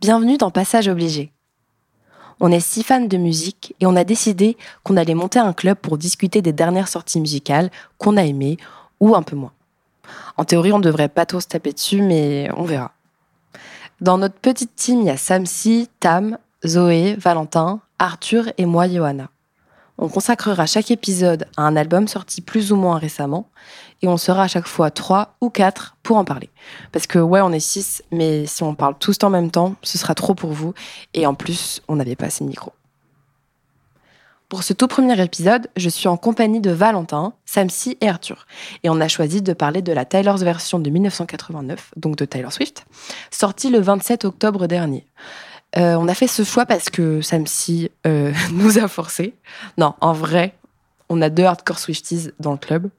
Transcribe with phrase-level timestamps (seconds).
[0.00, 1.30] Bienvenue dans Passage obligé.
[2.40, 5.76] On est si fans de musique et on a décidé qu'on allait monter un club
[5.76, 8.56] pour discuter des dernières sorties musicales qu'on a aimées
[9.00, 9.52] ou un peu moins.
[10.38, 12.92] En théorie, on devrait pas tous taper dessus, mais on verra.
[14.00, 19.28] Dans notre petite team, il y a Samsi, Tam, Zoé, Valentin, Arthur et moi, Johanna.
[19.98, 23.50] On consacrera chaque épisode à un album sorti plus ou moins récemment
[24.02, 26.50] et on sera à chaque fois trois ou quatre pour en parler.
[26.92, 29.98] Parce que ouais, on est six, mais si on parle tous en même temps, ce
[29.98, 30.74] sera trop pour vous
[31.14, 32.72] et en plus, on n'avait pas assez de micro.
[34.50, 38.48] Pour ce tout premier épisode, je suis en compagnie de Valentin, Samsi et Arthur.
[38.82, 42.50] Et on a choisi de parler de la Tyler's version de 1989, donc de Tyler
[42.50, 42.84] Swift,
[43.30, 45.06] sortie le 27 octobre dernier.
[45.76, 49.34] Euh, on a fait ce choix parce que Samsi euh, nous a forcé.
[49.78, 50.56] Non, en vrai,
[51.08, 52.90] on a deux hardcore Swifties dans le club,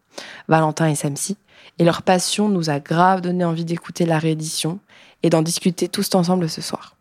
[0.48, 1.38] Valentin et Samsi,
[1.80, 4.80] et leur passion nous a grave donné envie d'écouter la réédition
[5.24, 6.96] et d'en discuter tous ensemble ce soir.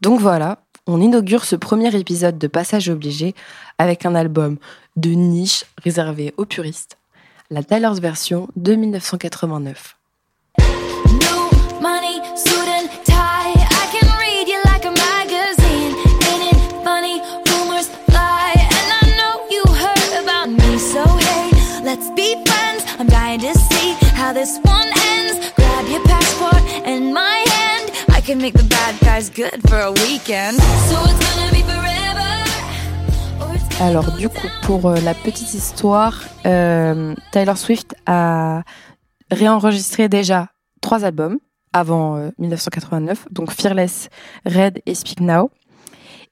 [0.00, 3.34] Donc voilà, on inaugure ce premier épisode de Passage obligé
[3.78, 4.58] avec un album
[4.96, 6.98] de niche réservé aux puristes,
[7.50, 9.95] la Tyler's version de 1989.
[33.80, 38.62] Alors du coup, pour euh, la petite histoire, euh, Taylor Swift a
[39.30, 40.48] réenregistré déjà
[40.80, 41.38] trois albums
[41.72, 44.08] avant 1989, euh, donc Fearless,
[44.44, 45.50] Red et Speak Now.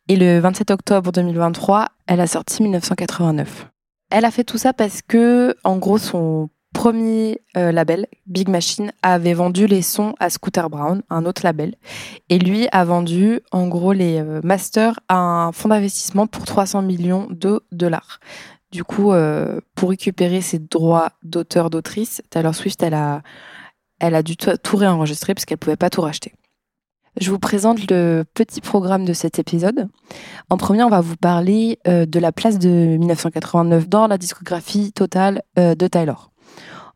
[0.09, 3.69] Et le 27 octobre 2023, elle a sorti 1989.
[4.11, 8.93] Elle a fait tout ça parce que, en gros, son premier euh, label, Big Machine,
[9.03, 11.77] avait vendu les sons à Scooter Brown, un autre label.
[12.29, 16.83] Et lui a vendu, en gros, les euh, masters à un fonds d'investissement pour 300
[16.83, 18.21] millions de dollars.
[18.73, 24.77] Du coup, euh, pour récupérer ses droits d'auteur, d'autrice, Taylor Swift, elle a, dû tout
[24.77, 26.35] réenregistrer parce qu'elle pouvait pas tout racheter.
[27.21, 29.89] Je vous présente le petit programme de cet épisode.
[30.51, 35.43] En premier, on va vous parler de la place de 1989 dans la discographie totale
[35.57, 36.34] de Taylor.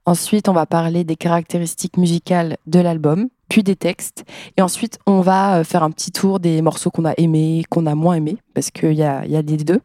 [0.09, 4.25] Ensuite, on va parler des caractéristiques musicales de l'album, puis des textes.
[4.57, 7.85] Et ensuite, on va euh, faire un petit tour des morceaux qu'on a aimés, qu'on
[7.85, 9.83] a moins aimés, parce qu'il y a, les deux.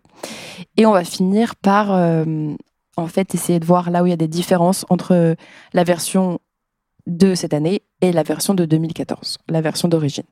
[0.78, 2.54] Et on va finir par, euh,
[2.96, 5.36] en fait, essayer de voir là où il y a des différences entre
[5.74, 6.40] la version
[7.06, 10.24] de cette année et la version de 2014, la version d'origine.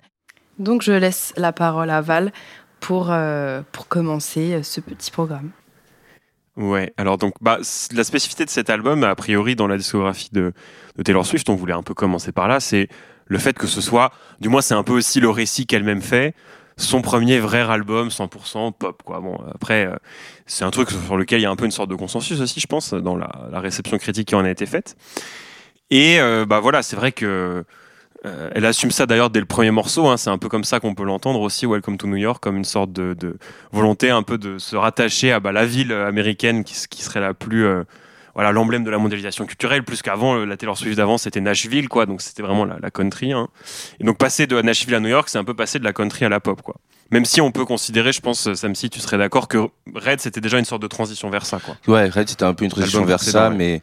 [0.58, 2.31] Donc, je laisse la parole à Val
[2.79, 5.52] pour, euh, pour commencer ce petit programme.
[6.57, 7.59] Ouais, alors donc bah,
[7.94, 10.53] la spécificité de cet album, a priori dans la discographie de,
[11.03, 12.89] Taylor Swift, on voulait un peu commencer par là, c'est
[13.28, 16.35] le fait que ce soit, du moins c'est un peu aussi le récit qu'elle-même fait,
[16.75, 19.22] son premier vrai album 100% pop quoi.
[19.22, 19.95] Bon après euh,
[20.45, 22.59] c'est un truc sur lequel il y a un peu une sorte de consensus aussi
[22.59, 24.97] je pense dans la, la réception critique qui en a été faite.
[25.91, 27.63] Et euh, bah voilà, c'est vrai que
[28.25, 30.07] euh, elle assume ça d'ailleurs dès le premier morceau.
[30.07, 30.17] Hein.
[30.17, 32.65] c'est un peu comme ça qu'on peut l'entendre aussi, Welcome to New York, comme une
[32.65, 33.37] sorte de,
[33.71, 37.33] volonté un peu de se rattacher à bah, la ville américaine qui, qui serait la
[37.33, 37.83] plus euh,
[38.35, 39.83] voilà l'emblème de la mondialisation culturelle.
[39.83, 42.05] Plus qu'avant, la Taylor Swift d'avant c'était Nashville, quoi.
[42.05, 43.33] Donc c'était vraiment la, country.
[43.33, 43.47] Hein.
[43.99, 46.25] Et donc passer de Nashville à New York, c'est un peu passer de la country
[46.25, 46.75] à la pop, quoi.
[47.09, 50.39] Même si on peut considérer, je pense, Sam, si tu serais d'accord que Red c'était
[50.39, 51.75] déjà une sorte de transition vers ça, quoi.
[51.87, 53.81] Ouais, Red c'était un peu une transition vers ça, mais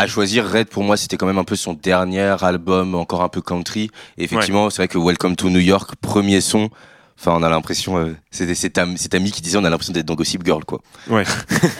[0.00, 3.28] à choisir, Red pour moi c'était quand même un peu son dernier album encore un
[3.28, 3.90] peu country.
[4.16, 6.70] Et effectivement, c'est vrai que Welcome to New York, premier son.
[7.18, 10.14] Enfin, on a l'impression, euh, c'était cet, ami qui disait, on a l'impression d'être dans
[10.14, 10.80] Gossip Girl, quoi.
[11.10, 11.24] Ouais.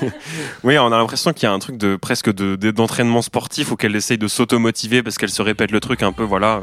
[0.64, 3.92] oui, on a l'impression qu'il y a un truc de presque de, d'entraînement sportif auquel
[3.92, 6.60] elle essaye de s'automotiver parce qu'elle se répète le truc un peu, voilà.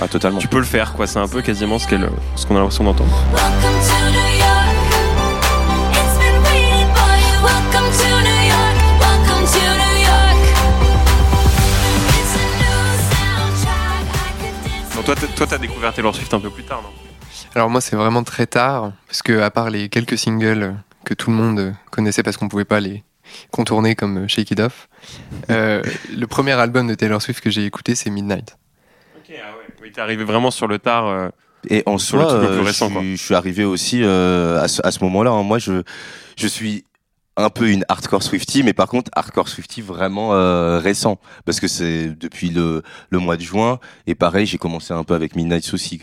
[0.00, 0.38] Ah, totalement.
[0.38, 1.06] Tu peux le faire, quoi.
[1.06, 3.12] C'est un peu quasiment ce qu'elle, ce qu'on a l'impression d'entendre.
[15.04, 16.88] Toi, toi, t'as découvert Taylor Swift un peu plus tard, non?
[17.54, 20.74] Alors moi, c'est vraiment très tard, parce que à part les quelques singles
[21.04, 23.04] que tout le monde connaissait parce qu'on pouvait pas les
[23.50, 24.88] contourner comme Shake It Off,
[25.50, 25.82] euh,
[26.16, 28.56] le premier album de Taylor Swift que j'ai écouté, c'est Midnight.
[29.16, 29.74] Ok, ah ouais.
[29.82, 31.06] Oui, t'es arrivé vraiment sur le tard.
[31.06, 31.28] Euh,
[31.68, 35.30] et en soi, euh, je, suis arrivé aussi à ce, à ce moment-là.
[35.30, 35.42] Hein.
[35.42, 35.82] Moi, je,
[36.36, 36.84] je suis
[37.36, 41.68] un peu une hardcore Swifty, mais par contre hardcore Swifty vraiment euh, récent, parce que
[41.68, 45.72] c'est depuis le, le mois de juin, et pareil j'ai commencé un peu avec Midnight
[45.74, 46.00] aussi,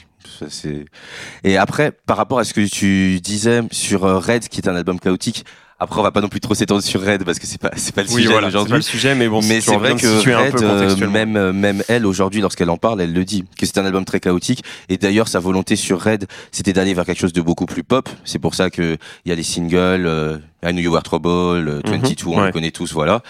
[1.44, 5.00] Et après, par rapport à ce que tu disais sur Red, qui est un album
[5.00, 5.46] chaotique,
[5.82, 7.96] après, on va pas non plus trop s'étendre sur Red parce que c'est pas c'est
[7.96, 8.70] pas le sujet aujourd'hui.
[8.70, 12.06] C'est le sujet, mais bon, mais c'est vrai que Red, euh, même euh, même elle
[12.06, 14.64] aujourd'hui, lorsqu'elle en parle, elle le dit que c'est un album très chaotique.
[14.90, 18.08] Et d'ailleurs, sa volonté sur Red, c'était d'aller vers quelque chose de beaucoup plus pop.
[18.26, 18.96] C'est pour ça que
[19.26, 22.32] il y a les singles, euh, I Know You Were Trouble, 22, mhm.
[22.32, 23.24] on le connaît tous, voilà.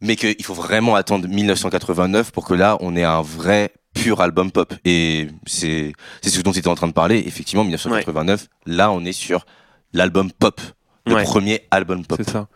[0.00, 4.52] Mais qu'il faut vraiment attendre 1989 pour que là, on ait un vrai pur album
[4.52, 4.72] pop.
[4.86, 7.22] Et c'est c'est ce dont tu étais en train de parler.
[7.26, 9.44] Effectivement, 1989, là, on est sur
[9.92, 10.58] l'album pop
[11.06, 12.18] le premier album pop.
[12.22, 12.48] C'est ça.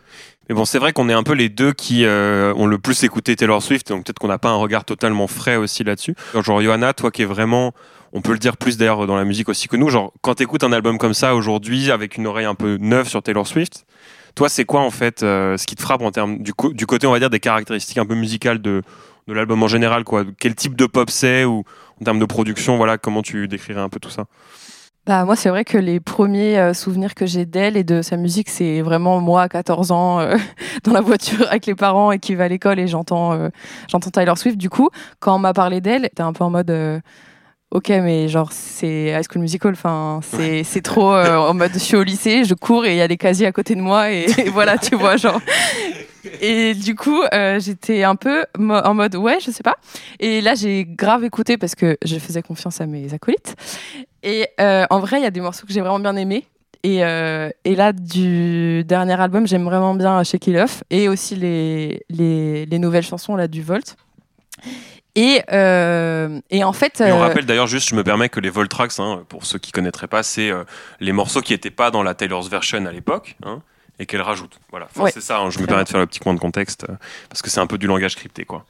[0.48, 3.02] Mais bon, c'est vrai qu'on est un peu les deux qui euh, ont le plus
[3.02, 6.14] écouté Taylor Swift, donc peut-être qu'on n'a pas un regard totalement frais aussi là-dessus.
[6.34, 7.72] Genre, Johanna, toi qui es vraiment,
[8.12, 10.62] on peut le dire plus d'ailleurs dans la musique aussi que nous, genre, quand t'écoutes
[10.62, 13.86] un album comme ça aujourd'hui, avec une oreille un peu neuve sur Taylor Swift,
[14.36, 17.08] toi, c'est quoi en fait euh, ce qui te frappe en termes du, du côté,
[17.08, 18.82] on va dire, des caractéristiques un peu musicales de,
[19.26, 20.24] de l'album en général, quoi?
[20.38, 21.64] Quel type de pop c'est ou
[22.00, 24.26] en termes de production, voilà, comment tu décrirais un peu tout ça?
[25.06, 28.16] Bah, moi, c'est vrai que les premiers euh, souvenirs que j'ai d'elle et de sa
[28.16, 30.36] musique, c'est vraiment moi à 14 ans euh,
[30.84, 33.48] dans la voiture avec les parents et qui va à l'école et j'entends euh,
[33.88, 34.56] j'entends Tyler Swift.
[34.56, 37.02] Du coup, quand on m'a parlé d'elle, c'était un peu en mode
[37.70, 41.96] ok, mais genre c'est High School Musical, enfin c'est c'est trop en mode je suis
[41.96, 44.26] au lycée, je cours et il y a des casiers à côté de moi et,
[44.38, 45.40] et voilà, tu vois, genre
[46.40, 49.76] et du coup, euh, j'étais un peu en mode ouais, je sais pas.
[50.20, 53.54] Et là, j'ai grave écouté parce que je faisais confiance à mes acolytes.
[54.22, 56.46] Et euh, en vrai, il y a des morceaux que j'ai vraiment bien aimés.
[56.82, 61.34] Et, euh, et, là, du dernier album, j'aime vraiment bien Shake It Off et aussi
[61.34, 63.96] les, les, les nouvelles chansons là, du Volt.
[65.16, 65.42] Et,
[66.50, 67.02] et, en fait.
[67.04, 69.72] on rappelle d'ailleurs, juste, je me permets que les Volt Tracks, hein, pour ceux qui
[69.72, 70.50] connaîtraient pas, c'est
[71.00, 73.36] les morceaux qui n'étaient pas dans la Taylor's version à l'époque.
[73.44, 73.62] Hein
[73.98, 74.58] et qu'elle rajoute.
[74.70, 75.38] Voilà, c'est ça.
[75.38, 76.94] Hein, je me permets de faire le petit point de contexte euh,
[77.28, 78.64] parce que c'est un peu du langage crypté, quoi.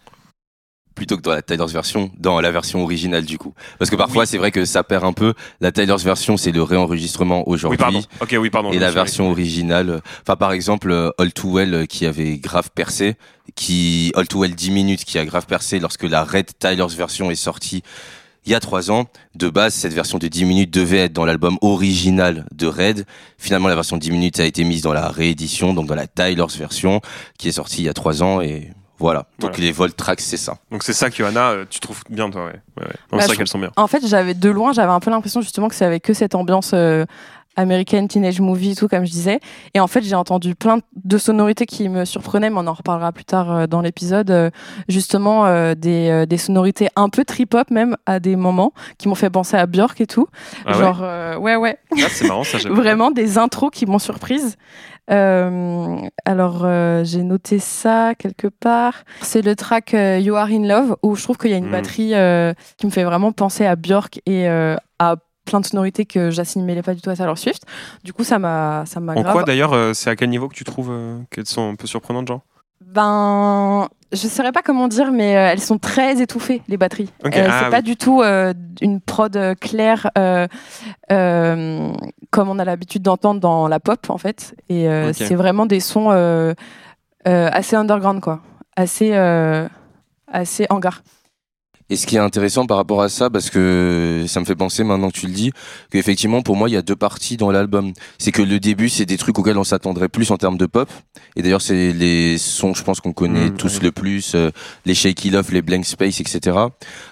[0.96, 3.54] Plutôt que dans la Tyler's version, dans la version originale du coup.
[3.78, 5.34] Parce que parfois c'est vrai que ça perd un peu.
[5.60, 7.76] La Tyler's version c'est le réenregistrement aujourd'hui.
[7.78, 8.02] Oui pardon.
[8.20, 8.72] Ok oui pardon.
[8.72, 12.70] Et la version originale, enfin par exemple euh, All Too Well euh, qui avait grave
[12.74, 13.16] percé,
[13.54, 17.30] qui All Too Well 10 minutes qui a grave percé lorsque la Red Tyler's version
[17.30, 17.82] est sortie
[18.46, 19.06] il y a trois ans.
[19.34, 23.04] De base, cette version de 10 minutes devait être dans l'album original de Red.
[23.38, 26.06] Finalement, la version de 10 minutes a été mise dans la réédition, donc dans la
[26.06, 27.00] Tyler's version,
[27.38, 29.26] qui est sortie il y a trois ans et voilà.
[29.38, 30.58] Donc les Volt Tracks, c'est ça.
[30.70, 32.60] Donc c'est ça, Johanna, euh, tu trouves bien, toi, ouais.
[32.78, 33.20] ouais, ouais.
[33.20, 33.70] c'est bah, qu'elles sont bien.
[33.76, 36.34] En fait, j'avais de loin, j'avais un peu l'impression justement que c'est avec que cette
[36.34, 37.04] ambiance euh,
[37.56, 39.40] American Teenage Movie, tout comme je disais.
[39.74, 43.12] Et en fait, j'ai entendu plein de sonorités qui me surprenaient, mais on en reparlera
[43.12, 44.30] plus tard euh, dans l'épisode.
[44.30, 44.50] Euh,
[44.88, 49.30] justement, euh, des, des, sonorités un peu trip-hop même à des moments qui m'ont fait
[49.30, 50.28] penser à Björk et tout.
[50.66, 51.78] Ah Genre, ouais, ouais.
[51.92, 52.58] Ah, c'est marrant, ça.
[52.70, 54.56] Vraiment des intros qui m'ont surprise.
[55.08, 56.66] alors,
[57.04, 59.04] j'ai noté ça quelque part.
[59.22, 61.72] C'est le track You Are in Love où je trouve qu'il y a une hmm.
[61.72, 62.12] batterie
[62.76, 64.46] qui me fait vraiment penser à Björk et
[64.98, 65.16] à
[65.46, 67.62] plein de sonorités que j'assimilais pas du tout à Taylor Swift.
[68.04, 69.14] Du coup, ça m'a, ça m'a.
[69.14, 71.74] En quoi d'ailleurs, euh, c'est à quel niveau que tu trouves euh, qu'elles sont un
[71.76, 72.42] peu surprenantes, genre?
[72.84, 77.10] Ben, je saurais pas comment dire, mais euh, elles sont très étouffées les batteries.
[77.24, 77.42] Okay.
[77.42, 80.10] c'est ah pas du tout une prod claire
[82.30, 84.54] comme on a l'habitude d'entendre dans la pop en fait.
[84.68, 86.10] Et c'est vraiment des sons
[87.24, 88.40] assez underground quoi,
[88.76, 89.14] assez
[90.28, 91.02] assez hangar.
[91.88, 94.82] Et ce qui est intéressant par rapport à ça, parce que ça me fait penser
[94.82, 95.52] maintenant que tu le dis,
[95.90, 97.92] qu'effectivement pour moi il y a deux parties dans l'album.
[98.18, 100.90] C'est que le début c'est des trucs auxquels on s'attendrait plus en termes de pop.
[101.36, 104.50] Et d'ailleurs c'est les sons je pense qu'on connaît mmh, tous le plus, euh,
[104.84, 106.56] les Shake It Off, les Blank Space, etc.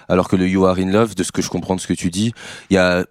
[0.09, 1.93] Alors que le You Are In Love, de ce que je comprends de ce que
[1.93, 2.33] tu dis,
[2.69, 3.05] il y a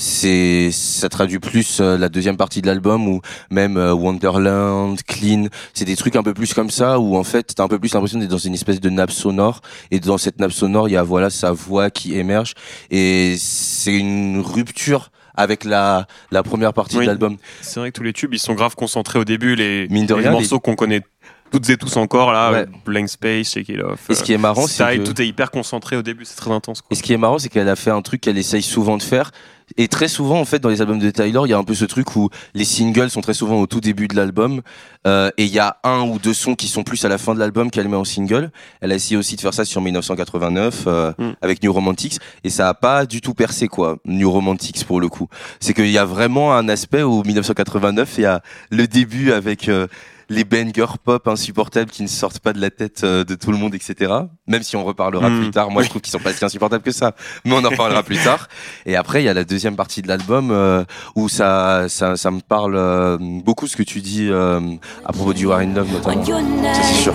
[0.00, 5.48] c'est ça traduit plus euh, la deuxième partie de l'album ou même euh, Wonderland, Clean,
[5.74, 7.92] c'est des trucs un peu plus comme ça où en fait t'as un peu plus
[7.92, 9.60] l'impression d'être dans une espèce de nappe sonore.
[9.90, 12.54] Et dans cette nappe sonore il y a voilà sa voix qui émerge.
[12.90, 17.36] Et c'est une rupture avec la, la première partie de l'album.
[17.60, 19.54] C'est vrai que tous les tubes ils sont grave concentrés au début.
[19.54, 21.02] Les, les morceaux qu'on connaît
[21.50, 24.08] toutes et tous encore là, Blank Space, Shake It Off.
[24.08, 26.50] Et ce qui est marrant, c'est que tout est hyper concentré au début, c'est très
[26.50, 26.80] intense.
[26.80, 26.88] Quoi.
[26.90, 29.02] Et ce qui est marrant, c'est qu'elle a fait un truc qu'elle essaye souvent de
[29.02, 29.30] faire.
[29.76, 31.74] Et très souvent, en fait, dans les albums de Tyler, il y a un peu
[31.74, 34.62] ce truc où les singles sont très souvent au tout début de l'album,
[35.06, 37.34] euh, et il y a un ou deux sons qui sont plus à la fin
[37.34, 38.50] de l'album qu'elle met en single.
[38.80, 41.32] Elle a essayé aussi de faire ça sur 1989 euh, mm.
[41.42, 45.08] avec New Romantics, et ça a pas du tout percé quoi, New Romantics pour le
[45.08, 45.28] coup.
[45.60, 49.68] C'est qu'il y a vraiment un aspect où 1989, il y a le début avec
[49.68, 49.86] euh,
[50.30, 53.58] les bangers pop insupportables qui ne sortent pas de la tête euh, de tout le
[53.58, 54.12] monde, etc.
[54.46, 55.40] Même si on reparlera hmm.
[55.40, 55.70] plus tard.
[55.70, 58.16] Moi, je trouve qu'ils sont pas si insupportables que ça, mais on en reparlera plus
[58.16, 58.48] tard.
[58.86, 60.84] Et après, il y a la deuxième partie de l'album euh,
[61.16, 65.46] où ça, ça, ça, me parle euh, beaucoup ce que tu dis à propos du
[65.46, 66.24] War in Love notamment.
[66.24, 67.14] Ça, c'est sûr.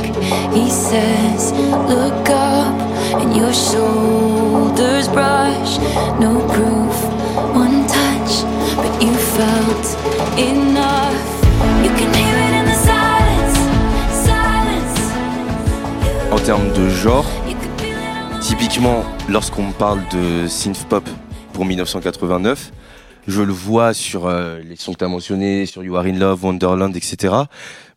[16.46, 17.26] Termes de genre,
[18.40, 21.04] typiquement, lorsqu'on parle de synth pop
[21.54, 22.72] pour 1989,
[23.28, 26.20] je le vois sur euh, les sons que tu as mentionnés, sur You Are in
[26.20, 27.34] Love, Wonderland, etc.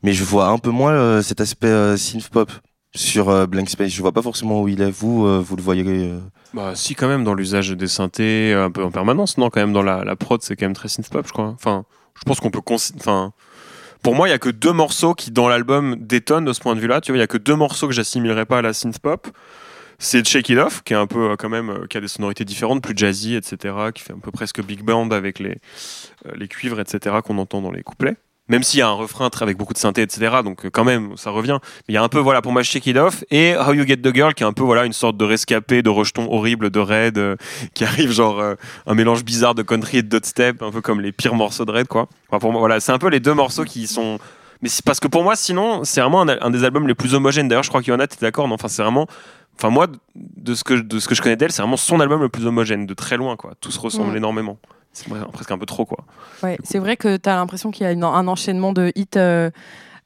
[0.03, 2.51] Mais je vois un peu moins euh, cet aspect euh, synth pop
[2.95, 3.91] sur Blank Space.
[3.91, 4.91] Je vois pas forcément où il est.
[4.91, 6.11] Vous, vous le voyez
[6.55, 9.37] Bah si, quand même, dans l'usage des synthés un peu en permanence.
[9.37, 11.49] Non, quand même, dans la, la prod, c'est quand même très synth pop, je crois.
[11.49, 12.63] Enfin, je pense qu'on peut...
[12.97, 13.35] Enfin,
[14.03, 16.75] pour moi, il y a que deux morceaux qui, dans l'album, détonnent de ce point
[16.75, 17.01] de vue-là.
[17.01, 19.29] Tu vois, il y a que deux morceaux que j'assimilerais pas à la synth pop
[19.99, 22.09] c'est Shake It Off, qui est un peu euh, quand même, euh, qui a des
[22.09, 25.57] sonorités différentes, plus jazzy, etc., qui fait un peu presque big band avec les,
[26.27, 28.17] euh, les cuivres, etc., qu'on entend dans les couplets.
[28.49, 31.31] Même s'il y a un refrain avec beaucoup de synthé, etc., donc quand même, ça
[31.31, 31.59] revient.
[31.63, 33.87] Mais il y a un peu, voilà, pour moi, Shake It Off et How You
[33.87, 36.71] Get the Girl, qui est un peu, voilà, une sorte de rescapé, de rejeton horrible
[36.71, 37.39] de Red,
[37.75, 38.43] qui arrive genre
[38.87, 41.73] un mélange bizarre de country et de dubstep, un peu comme les pires morceaux de
[41.73, 42.09] Red, quoi.
[42.29, 44.19] Enfin, pour moi, voilà, c'est un peu les deux morceaux qui sont
[44.61, 47.49] mais c'est parce que pour moi, sinon, c'est vraiment un, des albums les plus homogènes.
[47.49, 49.07] D'ailleurs, je crois qu'il y en a, t'es d'accord Enfin, c'est vraiment
[49.59, 52.21] Enfin, moi, de ce que, de ce que je connais d'elle, c'est vraiment son album
[52.21, 53.55] le plus homogène, de très loin, quoi.
[53.61, 54.59] Tout se ressemble énormément.
[55.07, 56.05] C'est presque un peu trop, quoi.
[56.43, 59.51] Ouais, c'est vrai que tu as l'impression qu'il y a un enchaînement de hits euh,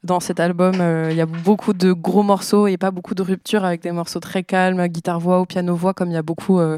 [0.03, 0.75] dans cet album.
[0.79, 3.91] Euh, il y a beaucoup de gros morceaux et pas beaucoup de ruptures avec des
[3.91, 6.77] morceaux très calmes, guitare-voix ou piano-voix, comme il y a beaucoup euh,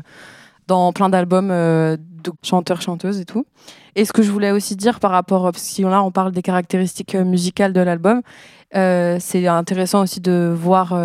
[0.67, 3.45] dans plein d'albums de chanteurs-chanteuses et tout.
[3.95, 7.15] Et ce que je voulais aussi dire par rapport, si là on parle des caractéristiques
[7.15, 8.21] musicales de l'album,
[8.73, 10.97] c'est intéressant aussi de voir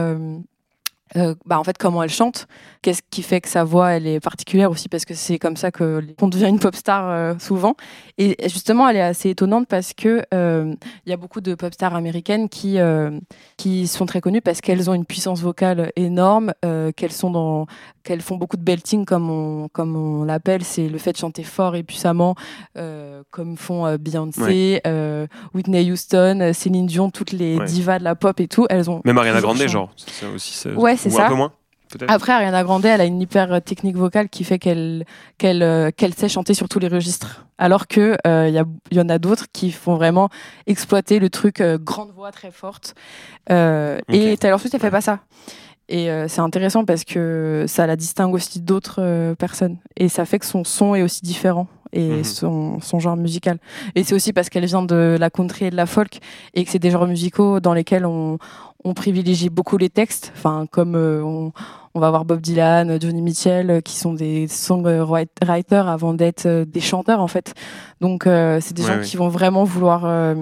[1.16, 2.46] euh, bah en fait comment elle chante
[2.82, 5.72] qu'est-ce qui fait que sa voix elle est particulière aussi parce que c'est comme ça
[5.72, 7.74] que on devient une pop star euh, souvent.
[8.16, 10.72] Et justement elle est assez étonnante parce que euh,
[11.06, 12.78] il y a beaucoup de pop stars américaines qui
[13.56, 16.52] qui sont très connues parce qu'elles ont une puissance vocale énorme
[16.96, 17.66] qu'elles sont dans
[18.04, 20.62] qu'elles font beaucoup de belting comme on comme on l'appelle.
[20.62, 22.36] C'est le fait de chanter fort et puissamment
[23.30, 24.80] comme font Beyoncé
[25.54, 28.66] Whitney Houston Céline Dion toutes les divas de la pop et tout.
[28.70, 29.90] Elles ont même Ariana Grande genre
[30.34, 31.26] aussi ouais c'est ça.
[31.26, 31.52] Un peu moins
[32.08, 35.04] après, Ariana Grande, elle a une hyper euh, technique vocale qui fait qu'elle
[35.38, 37.46] qu'elle euh, qu'elle sait chanter sur tous les registres.
[37.58, 40.28] Alors que il euh, y, y, en a d'autres qui font vraiment
[40.66, 42.94] exploiter le truc grande voix très forte.
[43.48, 45.20] Et Taylor Swift, elle fait pas ça.
[45.88, 49.78] Et c'est intéressant parce que ça la distingue aussi d'autres personnes.
[49.96, 52.24] Et ça fait que son son est aussi différent et mhm.
[52.24, 53.58] son, son, genre musical.
[53.94, 56.20] Et c'est aussi parce qu'elle vient de la country et de la folk
[56.54, 58.38] et que c'est des genres musicaux dans lesquels on,
[58.84, 61.52] on privilégie beaucoup les textes, enfin comme euh, on,
[61.94, 66.64] on, va voir Bob Dylan, Johnny Mitchell, euh, qui sont des songwriters avant d'être euh,
[66.64, 67.54] des chanteurs en fait.
[68.00, 70.34] Donc c'est des gens qui vont vraiment vouloir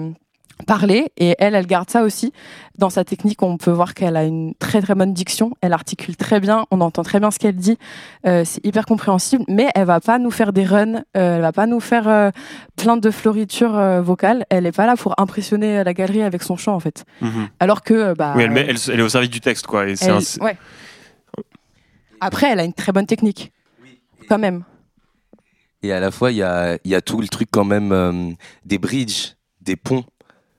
[0.65, 2.33] parler et elle, elle garde ça aussi.
[2.77, 6.15] Dans sa technique, on peut voir qu'elle a une très très bonne diction, elle articule
[6.15, 7.77] très bien, on entend très bien ce qu'elle dit,
[8.25, 11.51] euh, c'est hyper compréhensible, mais elle va pas nous faire des runs, euh, elle va
[11.51, 12.31] pas nous faire euh,
[12.75, 16.75] plein de floritures vocales, elle est pas là pour impressionner la galerie avec son chant
[16.75, 17.05] en fait.
[17.21, 17.49] Mhm.
[17.59, 19.87] Alors que bah, oui, elle, elle, est au service du texte quoi.
[19.87, 19.95] Et
[20.41, 20.57] ouais.
[22.21, 23.53] Après, elle a une très bonne technique,
[24.27, 24.63] quand même.
[25.83, 28.35] Et à la fois, il y a, y a tout le truc quand même
[28.65, 30.03] des bridges, des ponts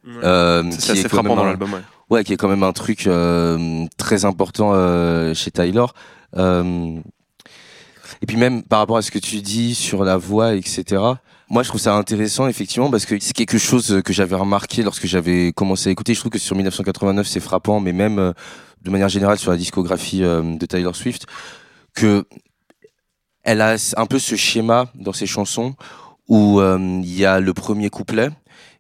[0.06, 1.72] euh, c'est assez frappant dans l'album.
[1.72, 1.80] Ouais.
[2.10, 2.24] ouais.
[2.24, 5.86] qui est quand même un truc euh, très important euh, chez Tyler.
[6.36, 11.02] et puis même par rapport à ce que tu dis sur la voix, etc.
[11.52, 15.06] Moi, je trouve ça intéressant, effectivement, parce que c'est quelque chose que j'avais remarqué lorsque
[15.06, 16.14] j'avais commencé à écouter.
[16.14, 18.32] Je trouve que sur 1989, c'est frappant, mais même
[18.82, 21.26] de manière générale sur la discographie de Tyler Swift,
[21.94, 22.24] que
[23.42, 25.74] elle a un peu ce schéma dans ses chansons
[26.28, 28.30] où il y a le premier couplet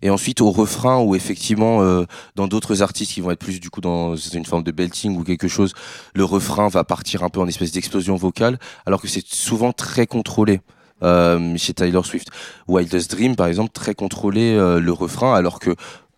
[0.02, 2.04] et ensuite au refrain où effectivement euh,
[2.34, 5.24] dans d'autres artistes qui vont être plus du coup dans une forme de belting ou
[5.24, 5.74] quelque chose,
[6.14, 10.06] le refrain va partir un peu en espèce d'explosion vocale, alors que c'est souvent très
[10.06, 10.60] contrôlé.
[11.02, 12.28] Euh, chez Tyler Swift,
[12.68, 15.74] Wildest Dream par exemple, très contrôlé euh, le refrain, alors que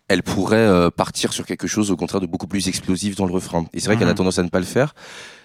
[0.09, 3.65] elle pourrait partir sur quelque chose au contraire de beaucoup plus explosif dans le refrain.
[3.73, 4.17] Et c'est vrai qu'elle a mhm.
[4.17, 4.93] tendance à ne pas le faire.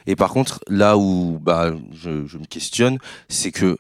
[0.07, 3.78] Et par contre, là où bah, je, je me questionne, c'est que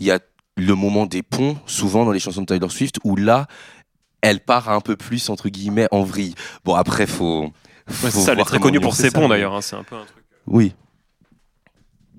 [0.00, 0.18] il y a
[0.58, 3.46] le moment des ponts, souvent dans les chansons de Tyler Swift, où là,
[4.20, 6.34] elle part un peu plus entre guillemets en vrille.
[6.64, 7.52] Bon après faut.
[7.88, 9.54] faut ça, elle est très connue pour ses ponts d'ailleurs.
[9.54, 10.24] Hein, c'est un peu un truc.
[10.46, 10.74] Oui.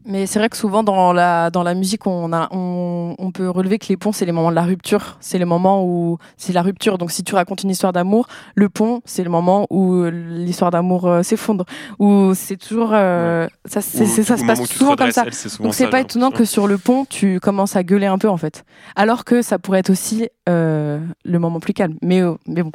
[0.05, 3.49] Mais c'est vrai que souvent dans la, dans la musique, on, a, on, on peut
[3.49, 5.17] relever que les ponts, c'est les moments de la rupture.
[5.19, 6.97] C'est les moments où c'est la rupture.
[6.97, 11.05] Donc si tu racontes une histoire d'amour, le pont, c'est le moment où l'histoire d'amour
[11.05, 11.65] euh, s'effondre.
[11.99, 12.91] Ou c'est toujours...
[12.93, 15.25] Euh, ça, ça se passe souvent comme ça.
[15.59, 18.37] Donc c'est pas étonnant que sur le pont, tu commences à gueuler un peu en
[18.37, 18.65] fait.
[18.95, 21.97] Alors que ça pourrait être aussi euh, le moment plus calme.
[22.01, 22.71] Mais, mais bon.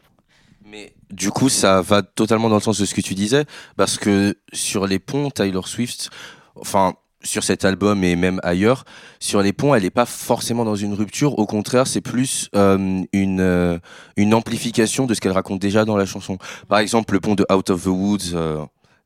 [0.70, 3.44] Mais du coup, ça va totalement dans le sens de ce que tu disais.
[3.76, 6.10] Parce que sur les ponts, Tyler Swift...
[6.56, 8.84] Enfin, sur cet album et même ailleurs,
[9.18, 11.38] sur les ponts, elle n'est pas forcément dans une rupture.
[11.38, 13.78] Au contraire, c'est plus euh, une euh,
[14.16, 16.38] une amplification de ce qu'elle raconte déjà dans la chanson.
[16.68, 18.64] Par exemple, le pont de Out of the Woods, euh,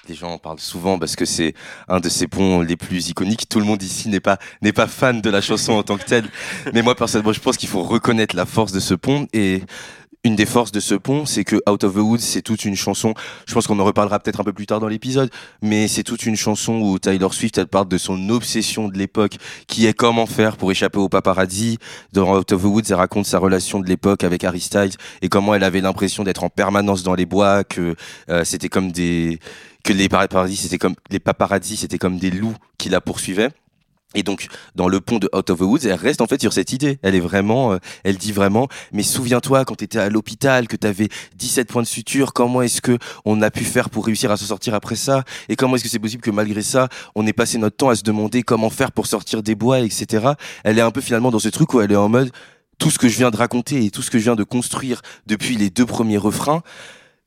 [0.08, 1.54] les gens en parlent souvent parce que c'est
[1.88, 3.48] un de ces ponts les plus iconiques.
[3.48, 6.04] Tout le monde ici n'est pas n'est pas fan de la chanson en tant que
[6.04, 6.28] telle,
[6.72, 9.62] mais moi personnellement, je pense qu'il faut reconnaître la force de ce pont et
[10.24, 12.74] une des forces de ce pont, c'est que Out of the Woods, c'est toute une
[12.74, 13.14] chanson.
[13.46, 15.30] Je pense qu'on en reparlera peut-être un peu plus tard dans l'épisode,
[15.62, 19.36] mais c'est toute une chanson où Tyler Swift, elle parle de son obsession de l'époque,
[19.68, 21.78] qui est comment faire pour échapper au paparazzi.
[22.12, 25.28] Dans Out of the Woods, elle raconte sa relation de l'époque avec Harry Styles et
[25.28, 27.94] comment elle avait l'impression d'être en permanence dans les bois, que
[28.28, 29.38] euh, c'était comme des
[29.84, 33.50] que les paparazzi, c'était comme les paparazzi, c'était comme des loups qui la poursuivaient.
[34.14, 36.54] Et donc, dans le pont de Out of the Woods, elle reste en fait sur
[36.54, 36.98] cette idée.
[37.02, 40.76] Elle est vraiment, euh, elle dit vraiment, mais souviens-toi quand tu étais à l'hôpital, que
[40.76, 42.96] tu avais 17 points de suture, comment est-ce que
[43.26, 45.24] on a pu faire pour réussir à se sortir après ça?
[45.50, 47.96] Et comment est-ce que c'est possible que malgré ça, on ait passé notre temps à
[47.96, 50.32] se demander comment faire pour sortir des bois, etc.
[50.64, 52.30] Elle est un peu finalement dans ce truc où elle est en mode,
[52.78, 55.02] tout ce que je viens de raconter et tout ce que je viens de construire
[55.26, 56.62] depuis les deux premiers refrains,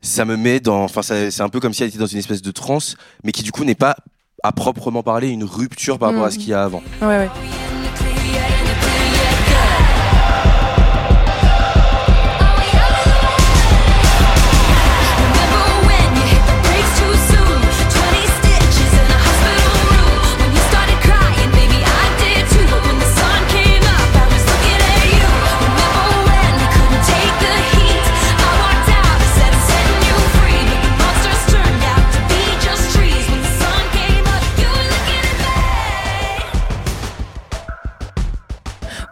[0.01, 2.41] ça me met dans, enfin, c'est un peu comme si elle était dans une espèce
[2.41, 3.95] de transe, mais qui du coup n'est pas
[4.43, 6.81] à proprement parler une rupture par rapport à ce qu'il y a avant.
[7.01, 7.29] Ouais, ouais.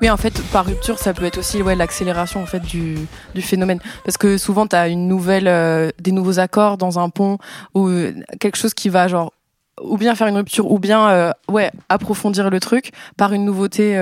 [0.01, 2.95] Oui, en fait, par rupture, ça peut être aussi ouais, l'accélération en fait du,
[3.35, 3.79] du phénomène.
[4.05, 7.37] Parce que souvent, tu as une nouvelle, euh, des nouveaux accords dans un pont
[7.75, 9.33] ou euh, quelque chose qui va genre
[9.81, 13.97] ou bien faire une rupture ou bien euh, ouais approfondir le truc par une nouveauté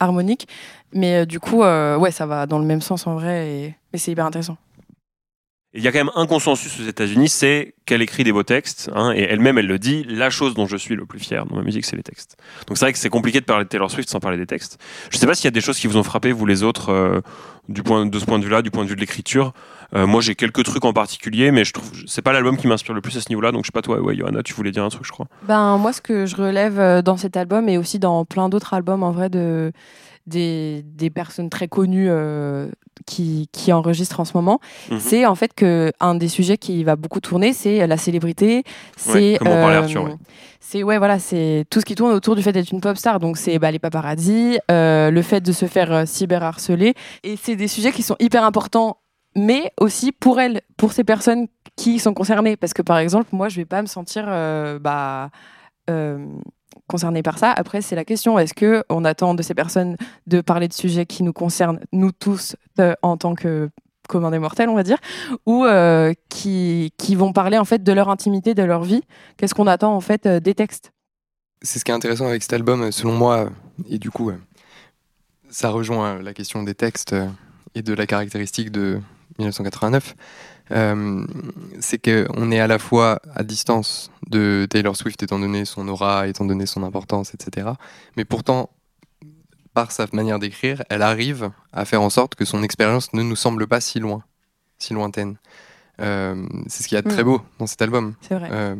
[0.00, 0.48] harmonique.
[0.94, 4.12] Mais du coup, ouais, ça va dans le même sens en vrai et, et c'est
[4.12, 4.56] hyper intéressant.
[5.74, 8.90] Il y a quand même un consensus aux États-Unis, c'est qu'elle écrit des beaux textes,
[8.94, 11.56] hein, et elle-même, elle le dit, la chose dont je suis le plus fier dans
[11.56, 12.38] ma musique, c'est les textes.
[12.66, 14.78] Donc c'est vrai que c'est compliqué de parler de Taylor Swift sans parler des textes.
[15.10, 16.62] Je ne sais pas s'il y a des choses qui vous ont frappé, vous les
[16.62, 17.20] autres, euh,
[17.68, 19.52] du point, de ce point de vue-là, du point de vue de l'écriture.
[19.94, 22.94] Euh, moi, j'ai quelques trucs en particulier, mais je trouve c'est pas l'album qui m'inspire
[22.94, 23.52] le plus à ce niveau-là.
[23.52, 25.26] Donc je sais pas toi, ouais, Johanna, tu voulais dire un truc, je crois.
[25.42, 28.72] Ben moi, ce que je relève euh, dans cet album et aussi dans plein d'autres
[28.74, 29.72] albums, en vrai, de
[30.28, 32.68] des, des personnes très connues euh,
[33.06, 34.60] qui, qui, enregistrent en ce moment,
[34.90, 35.00] mhm.
[35.00, 38.64] c'est en fait que un des sujets qui va beaucoup tourner, c'est la célébrité.
[38.96, 39.86] C'est euh,
[40.60, 43.18] c'est ouais voilà, c'est tout ce qui tourne autour du fait d'être une pop star.
[43.18, 47.68] Donc c'est bah, les paparazzi, euh, le fait de se faire cyberharceler, et c'est des
[47.68, 48.98] sujets qui sont hyper importants,
[49.34, 53.48] mais aussi pour elles, pour ces personnes qui sont concernées, parce que par exemple moi
[53.48, 54.26] je vais pas me sentir
[54.80, 55.30] bah
[56.86, 57.52] concernés par ça.
[57.52, 61.06] Après, c'est la question est-ce que on attend de ces personnes de parler de sujets
[61.06, 63.70] qui nous concernent nous tous euh, en tant que
[64.08, 64.98] commun des mortels, on va dire,
[65.44, 69.02] ou euh, qui, qui vont parler en fait de leur intimité, de leur vie?
[69.36, 70.92] Qu'est-ce qu'on attend en fait euh, des textes?
[71.60, 73.50] C'est ce qui est intéressant avec cet album, selon moi,
[73.90, 74.30] et du coup,
[75.50, 77.14] ça rejoint la question des textes
[77.74, 79.00] et de la caractéristique de
[79.38, 80.14] 1989.
[80.70, 81.26] Euh,
[81.80, 86.28] c'est qu'on est à la fois à distance de Taylor Swift étant donné son aura,
[86.28, 87.68] étant donné son importance, etc.
[88.16, 88.70] Mais pourtant,
[89.72, 93.36] par sa manière d'écrire, elle arrive à faire en sorte que son expérience ne nous
[93.36, 94.22] semble pas si loin,
[94.78, 95.38] si lointaine.
[96.00, 97.26] Euh, c'est ce qu'il y a de très mm.
[97.26, 98.14] beau dans cet album.
[98.20, 98.48] C'est vrai.
[98.52, 98.76] Euh,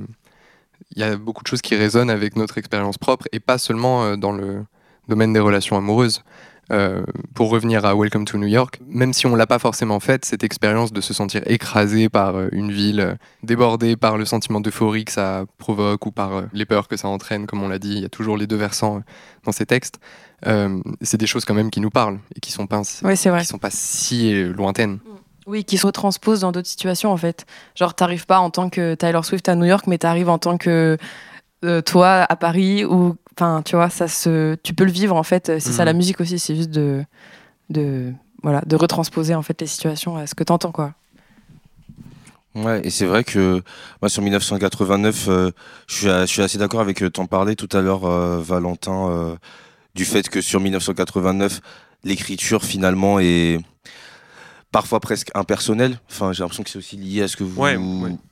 [0.94, 4.16] il y a beaucoup de choses qui résonnent avec notre expérience propre et pas seulement
[4.16, 4.64] dans le
[5.09, 6.23] domaine des relations amoureuses.
[6.71, 7.03] Euh,
[7.35, 10.45] pour revenir à Welcome to New York, même si on l'a pas forcément faite, cette
[10.45, 15.07] expérience de se sentir écrasé par euh, une ville, euh, débordé par le sentiment d'euphorie
[15.07, 18.03] que ça provoque ou par les peurs que ça entraîne, comme on l'a dit, il
[18.03, 19.01] y a toujours les deux versants
[19.45, 19.99] dans ces textes.
[21.01, 23.71] c'est des choses quand même qui nous parlent et qui sont pas, qui sont pas
[23.71, 24.95] si lointaines.
[24.95, 25.01] Mm.
[25.47, 27.47] Oui, qui se retransposent dans d'autres situations en fait.
[27.75, 30.59] Genre, t'arrives pas en tant que Taylor Swift à New York, mais t'arrives en tant
[30.59, 30.99] que
[31.87, 35.61] toi à Paris ou Enfin, tu vois, ça se, tu peux le vivre en fait.
[35.61, 35.98] C'est ça la mhm.
[35.98, 37.05] musique aussi, c'est juste de,
[37.70, 40.94] de, voilà, de retransposer en fait les situations à ce que t'entends quoi.
[42.57, 43.62] Ouais, et c'est vrai que
[44.03, 45.51] moi sur 1989, euh,
[45.87, 49.38] je, suis, je, suis, assez d'accord avec euh, t'en parler tout à l'heure, euh, Valentin,
[49.94, 51.61] du fait que sur 1989,
[52.03, 53.61] l'écriture finalement est
[54.73, 55.99] parfois presque impersonnel.
[56.11, 57.61] Enfin, j'ai l'impression que c'est aussi lié à ce que vous.
[57.61, 57.79] Ouais.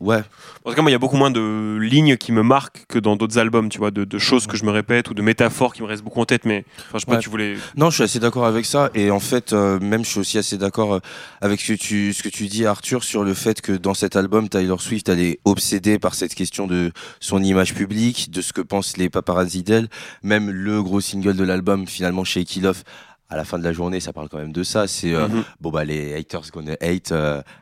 [0.01, 0.22] ouais.
[0.64, 2.99] En tout cas, moi, il y a beaucoup moins de lignes qui me marquent que
[2.99, 5.83] dans d'autres albums, tu vois, de, choses que je me répète ou de métaphores qui
[5.83, 6.44] me restent beaucoup en tête.
[6.44, 7.57] Mais enfin, je sais pas, tu voulais.
[7.77, 8.90] Non, je suis assez d'accord avec ça.
[8.94, 11.01] Et en fait, euh, même, je suis aussi assez d'accord euh,
[11.40, 14.16] avec ce que, tu, ce que tu dis, Arthur, sur le fait que dans cet
[14.16, 18.53] album, Taylor Swift, elle est obsédée par cette question de son image publique, de ce
[18.53, 19.88] que pensent les paparazzi d'elle.
[20.22, 22.85] Même le gros single de l'album, finalement, Shake It Off,
[23.28, 24.86] à la fin de la journée, ça parle quand même de ça.
[24.86, 25.44] C'est mhm.
[25.60, 27.10] bon bah les haters gonna hate,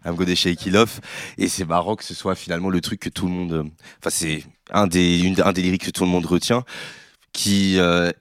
[0.05, 1.01] I'm gonna shake it off.
[1.39, 3.67] Et c'est marrant que ce soit finalement le truc que tout le monde.
[4.01, 6.65] Enfin c'est un des une, un des lyriques que tout le monde retient,
[7.33, 8.13] qui a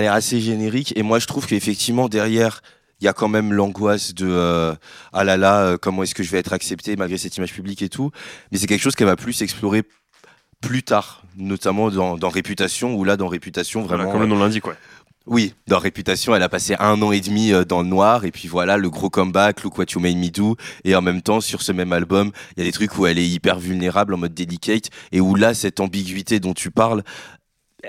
[0.00, 0.92] l'air assez générique.
[0.96, 2.62] Et moi je trouve qu'effectivement derrière
[3.02, 4.74] il y a quand même l'angoisse de euh,
[5.12, 7.82] ah là là euh, comment est-ce que je vais être accepté malgré cette image publique
[7.82, 8.12] et tout
[8.50, 9.82] mais c'est quelque chose qu'elle va plus explorer
[10.60, 14.68] plus tard notamment dans, dans Réputation où là dans Réputation vraiment comme le nom l'indique
[14.68, 14.76] ouais
[15.26, 18.30] oui, dans Réputation, elle a passé un an et demi euh, dans le noir, et
[18.30, 21.40] puis voilà, le gros comeback, Look What You Made Me Do, et en même temps,
[21.40, 24.18] sur ce même album, il y a des trucs où elle est hyper vulnérable en
[24.18, 27.02] mode delicate, et où là, cette ambiguïté dont tu parles,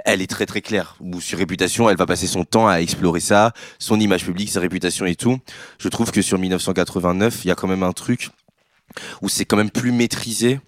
[0.06, 0.96] elle est très très claire.
[1.00, 4.60] Ou sur réputation, elle va passer son temps à explorer ça, son image publique, sa
[4.60, 5.40] réputation et tout.
[5.80, 8.30] Je trouve que sur 1989, il y a quand même un truc
[9.22, 10.60] où c'est quand même plus maîtrisé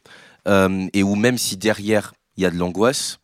[0.48, 3.20] euh, et où même si derrière il y a de l'angoisse,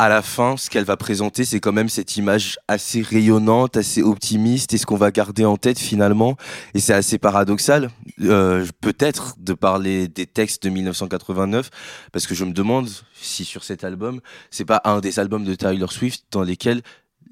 [0.00, 4.02] à la fin, ce qu'elle va présenter, c'est quand même cette image assez rayonnante, assez
[4.02, 6.38] optimiste, et ce qu'on va garder en tête finalement.
[6.72, 7.90] Et c'est assez paradoxal,
[8.22, 11.68] euh, peut-être, de parler des textes de 1989,
[12.12, 15.54] parce que je me demande si sur cet album, c'est pas un des albums de
[15.54, 16.80] Taylor Swift dans lesquels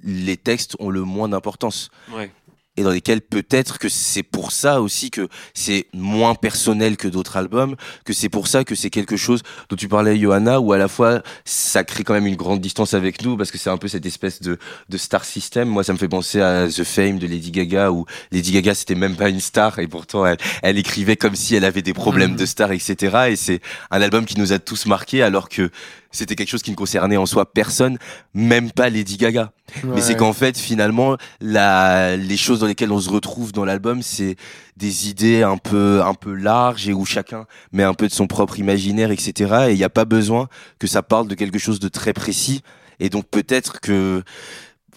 [0.04, 1.88] les textes ont le moins d'importance.
[2.14, 2.31] Ouais
[2.78, 7.36] et dans lesquels peut-être que c'est pour ça aussi que c'est moins personnel que d'autres
[7.36, 10.78] albums, que c'est pour ça que c'est quelque chose dont tu parlais, Johanna, où à
[10.78, 13.78] la fois ça crée quand même une grande distance avec nous parce que c'est un
[13.78, 15.68] peu cette espèce de, de star system.
[15.68, 18.94] Moi, ça me fait penser à The Fame de Lady Gaga où Lady Gaga c'était
[18.94, 22.34] même pas une star et pourtant elle, elle écrivait comme si elle avait des problèmes
[22.34, 22.36] mmh.
[22.36, 23.30] de star, etc.
[23.30, 23.60] Et c'est
[23.90, 25.70] un album qui nous a tous marqués alors que
[26.18, 27.98] c'était quelque chose qui ne concernait en soi personne,
[28.35, 29.52] même pas Lady Gaga.
[29.85, 34.02] Mais c'est qu'en fait, finalement, la, les choses dans lesquelles on se retrouve dans l'album,
[34.02, 34.37] c'est
[34.76, 38.26] des idées un peu, un peu larges et où chacun met un peu de son
[38.26, 39.66] propre imaginaire, etc.
[39.68, 42.62] Et il n'y a pas besoin que ça parle de quelque chose de très précis.
[42.98, 44.22] Et donc peut-être que,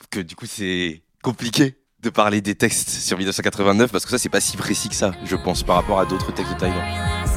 [0.10, 4.30] que du coup, c'est compliqué de parler des textes sur 1989 parce que ça, c'est
[4.30, 7.31] pas si précis que ça, je pense, par rapport à d'autres textes de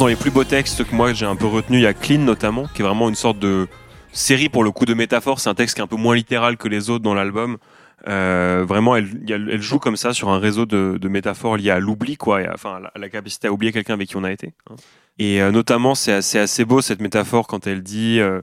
[0.00, 2.20] Dans les plus beaux textes que moi j'ai un peu retenu, il y a Clean
[2.20, 3.68] notamment, qui est vraiment une sorte de
[4.12, 5.40] série pour le coup de métaphore.
[5.40, 7.58] C'est un texte qui est un peu moins littéral que les autres dans l'album.
[8.08, 12.40] Euh, vraiment, elle, joue comme ça sur un réseau de, métaphores liées à l'oubli, quoi,
[12.40, 14.54] et enfin à la, capacité à oublier quelqu'un avec qui on a été.
[14.70, 14.76] Hein.
[15.18, 18.40] Et euh, notamment, c'est assez, beau cette métaphore quand elle dit euh,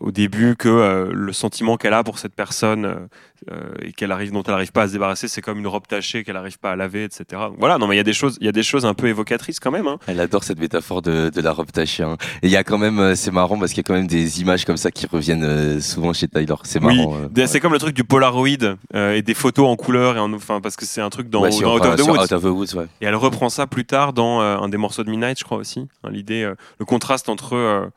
[0.00, 3.08] au début que euh, le sentiment qu'elle a pour cette personne
[3.50, 5.86] euh, et qu'elle arrive dont elle n'arrive pas à se débarrasser c'est comme une robe
[5.86, 8.36] tachée qu'elle n'arrive pas à laver etc voilà non mais il y a des choses
[8.40, 9.98] il y a des choses un peu évocatrices quand même hein.
[10.06, 12.16] elle adore cette métaphore de, de la robe tachée hein.
[12.42, 14.40] et il y a quand même c'est marrant parce qu'il y a quand même des
[14.40, 17.94] images comme ça qui reviennent souvent chez Taylor c'est marrant oui, c'est comme le truc
[17.94, 21.30] du Polaroid et des photos en couleur et en, enfin parce que c'est un truc
[21.30, 22.86] dans, Out, of the Woods, ouais.
[23.00, 25.88] et elle reprend ça plus tard dans un des morceaux de Midnight je crois aussi
[26.04, 27.90] hein, l'idée le contraste entre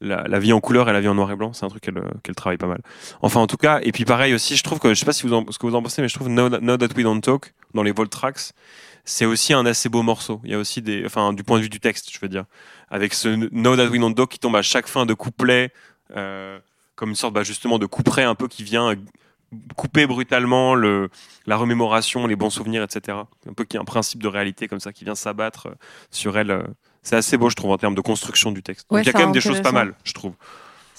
[0.00, 2.34] la, vie en couleur et la vie en noir et blanc, c'est un truc qu'elle
[2.34, 2.80] travaille pas mal.
[3.20, 5.26] Enfin, en tout cas, et puis pareil aussi, je trouve que, je sais pas si
[5.26, 7.82] vous ce que vous en pensez, mais je trouve Know, That We Don't Talk dans
[7.82, 8.52] les Volt Tracks,
[9.04, 10.40] c'est aussi un assez beau morceau.
[10.44, 12.44] Il y a aussi des, enfin, du point de vue du texte, je veux dire,
[12.90, 15.72] avec ce Know That We Don't Talk qui tombe à chaque fin de couplet,
[16.16, 16.58] euh,
[16.94, 18.94] comme une sorte, bah, justement, de couperet un peu qui vient
[19.76, 21.10] couper brutalement le,
[21.46, 23.18] la remémoration, les bons souvenirs, etc.
[23.48, 25.68] Un peu qui a un principe de réalité comme ça qui vient s'abattre
[26.10, 26.62] sur elle euh,
[27.02, 28.86] c'est assez beau, je trouve, en termes de construction du texte.
[28.90, 30.34] il y a quand même des choses pas mal, je trouve.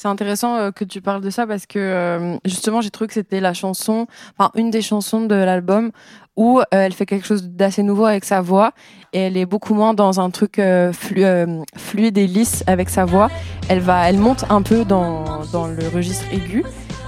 [0.02, 3.14] C'est intéressant euh, que tu parles de ça parce que euh, justement j'ai trouvé que
[3.14, 5.92] c'était la chanson, enfin une des chansons de l'album
[6.36, 8.72] où euh, elle fait quelque chose d'assez nouveau avec sa voix
[9.14, 10.60] et elle est beaucoup moins dans un truc
[10.92, 13.30] fluide et lisse avec sa voix.
[13.70, 16.66] Elle va, elle monte un peu dans, dans le registre aigu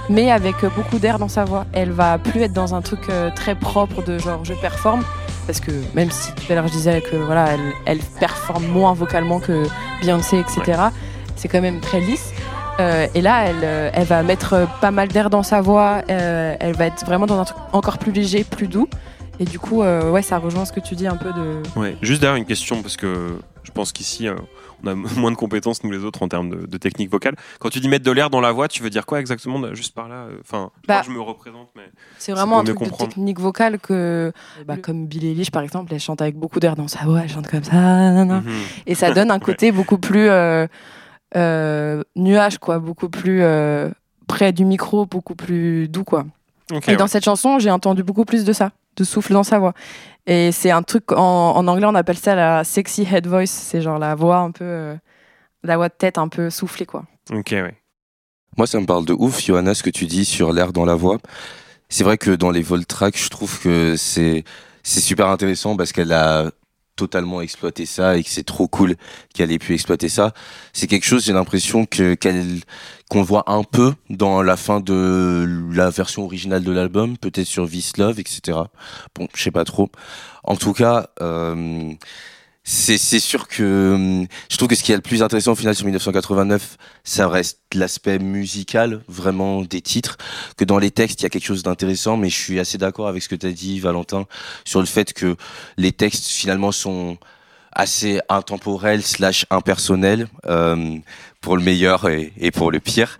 [0.08, 1.66] mais avec beaucoup d'air dans sa voix.
[1.72, 5.02] Elle va plus être dans un truc très propre de genre je performe,
[5.46, 8.94] parce que même si tout à l'heure je disais que voilà, elle, elle, performe moins
[8.94, 9.64] vocalement que
[10.02, 10.82] Beyoncé, etc.,
[11.36, 12.32] c'est quand même très lisse.
[12.80, 16.56] Euh, et là, elle, euh, elle va mettre pas mal d'air dans sa voix, euh,
[16.58, 18.88] elle va être vraiment dans un truc encore plus léger, plus doux.
[19.40, 21.62] Et du coup, euh, ouais, ça rejoint ce que tu dis un peu de.
[21.78, 24.36] Ouais, juste derrière une question, parce que je pense qu'ici, euh,
[24.82, 27.34] on a moins de compétences, nous les autres, en termes de, technique vocale.
[27.58, 29.94] Quand tu dis mettre de l'air dans la voix, tu veux dire quoi exactement, juste
[29.94, 31.90] par là Enfin, bah, je me représente, mais.
[32.18, 34.32] C'est vraiment un truc de technique vocale que,
[34.66, 37.30] bah, comme Billie Eilish, par exemple, elle chante avec beaucoup d'air dans sa voix, elle
[37.30, 38.42] chante comme ça, mhm.
[38.86, 40.66] et ça donne un côté beaucoup plus euh,
[42.14, 43.42] nuage, quoi, beaucoup plus
[44.26, 46.26] près du micro, beaucoup plus doux, quoi.
[46.86, 49.74] et dans cette chanson, j'ai entendu beaucoup plus de ça, de souffle dans sa voix.
[50.26, 53.46] Et c'est un truc, en, anglais, on appelle ça la sexy head voice.
[53.46, 54.96] C'est genre la voix un peu, euh,
[55.62, 57.04] la voix de tête un peu soufflée, quoi.
[57.30, 57.74] Ok, ouais.
[58.56, 60.94] Moi, ça me parle de ouf, Johanna, ce que tu dis sur l'air dans la
[60.94, 61.18] voix.
[61.88, 64.44] C'est vrai que dans les Voltracks, je trouve que c'est
[64.82, 66.50] c'est super intéressant parce qu'elle a
[66.96, 68.96] totalement exploité ça et que c'est trop cool
[69.34, 70.32] qu'elle ait pu exploiter ça.
[70.72, 72.60] C'est quelque chose, j'ai l'impression que qu'elle
[73.10, 77.66] qu'on voit un peu dans la fin de la version originale de l'album, peut-être sur
[77.66, 78.58] Vice Love, etc.
[79.14, 79.90] Bon, je sais pas trop.
[80.42, 81.92] En tout cas, euh,
[82.66, 85.74] c'est sûr que hum, je trouve que ce qui est le plus intéressant au final
[85.74, 90.16] sur 1989, ça reste l'aspect musical vraiment des titres.
[90.56, 93.08] Que dans les textes, il y a quelque chose d'intéressant, mais je suis assez d'accord
[93.08, 94.26] avec ce que tu as dit, Valentin,
[94.64, 95.36] sur le fait que
[95.76, 97.18] les textes finalement sont
[97.72, 100.96] assez intemporels slash impersonnels euh,
[101.40, 103.18] pour le meilleur et, et, pour le pire.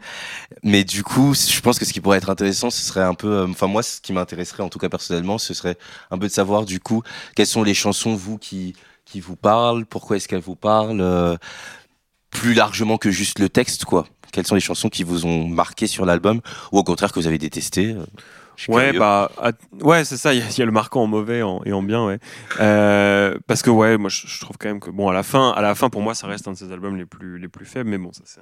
[0.62, 3.28] Mais du coup, je pense que ce qui pourrait être intéressant, ce serait un peu,
[3.28, 5.76] euh, enfin moi, ce qui m'intéresserait en tout cas personnellement, ce serait
[6.10, 7.02] un peu de savoir du coup
[7.34, 8.74] quelles sont les chansons vous qui
[9.04, 11.36] qui vous parle Pourquoi est-ce qu'elle vous parle euh,
[12.30, 14.06] Plus largement que juste le texte, quoi.
[14.32, 16.40] Quelles sont les chansons qui vous ont marqué sur l'album
[16.72, 18.04] ou au contraire que vous avez détesté euh,
[18.68, 19.30] Ouais, bah,
[19.80, 20.32] ouais, c'est ça.
[20.32, 22.18] Il y, a le marquant en mauvais et en bien, ouais.
[22.60, 25.60] Euh, parce que ouais, moi, je, trouve quand même que bon, à la fin, à
[25.60, 27.90] la fin, pour moi, ça reste un de ses albums les plus les plus faibles.
[27.90, 28.40] Mais bon, ça, c'est,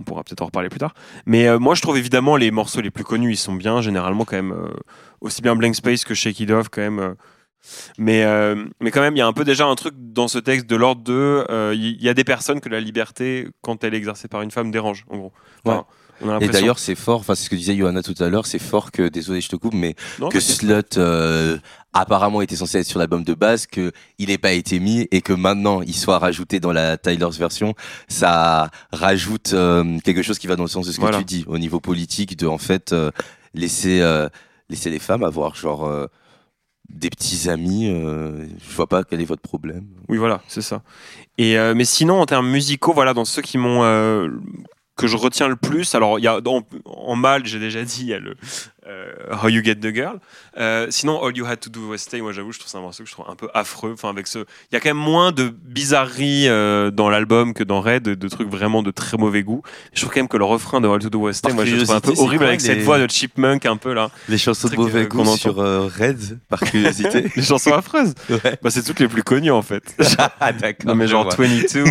[0.00, 0.94] on pourra peut-être en reparler plus tard.
[1.26, 3.82] Mais moi, je trouve évidemment les morceaux les plus connus, ils sont bien.
[3.82, 4.56] Généralement, quand même,
[5.20, 7.14] aussi bien Blank Space que Shake It Off, quand même.
[7.98, 10.38] Mais, euh, mais quand même, il y a un peu déjà un truc dans ce
[10.38, 11.46] texte de l'ordre de.
[11.50, 14.50] Euh, il y, a des personnes que la liberté, quand elle est exercée par une
[14.50, 15.32] femme, dérange, en gros.
[16.40, 18.90] et d'ailleurs, c'est fort, enfin, c'est ce que disait Johanna tout à l'heure, c'est fort
[18.90, 19.94] que, désolé, je te coupe, mais
[20.30, 21.58] que Slut, euh,
[21.92, 25.20] apparemment était censé être sur l'album de base, que il n'ait pas été mis et
[25.20, 27.74] que maintenant il soit rajouté dans la Tyler's version,
[28.08, 29.54] ça rajoute
[30.04, 32.36] quelque chose qui va dans le sens de ce que tu dis au niveau politique,
[32.36, 32.94] de en fait
[33.54, 34.02] laisser
[34.68, 36.08] laisser les femmes avoir genre
[36.88, 39.86] des petits amis, euh, je vois pas quel est votre problème.
[40.08, 40.82] Oui, voilà, c'est ça.
[41.38, 44.28] Et euh, mais sinon, en termes musicaux, voilà, dans ceux qui m'ont euh,
[44.96, 46.38] que je retiens le plus, alors il y a
[46.84, 48.36] en mal, j'ai déjà dit, il y a le
[48.84, 50.18] How You Get the Girl.
[50.58, 52.80] Euh, sinon, All You Had to Do Was Stay, moi j'avoue, je trouve ça un
[52.80, 53.92] morceau que je trouve un peu affreux.
[53.94, 57.62] Enfin, avec ce, il y a quand même moins de bizarreries euh, dans l'album que
[57.62, 59.62] dans Red, de, trucs vraiment de très mauvais goût.
[59.92, 61.64] Je trouve quand même que le refrain de All You to Do Was Stay, moi
[61.64, 64.10] je trouve un peu horrible avec cette voix de Chipmunk un peu là.
[64.28, 67.30] Les chansons de mauvais goût sur Red, par curiosité.
[67.34, 68.14] les chansons affreuses.
[68.62, 69.94] Bah, c'est toutes les plus connues en fait.
[70.40, 70.88] ah d'accord.
[70.88, 71.84] Non mais genre 22,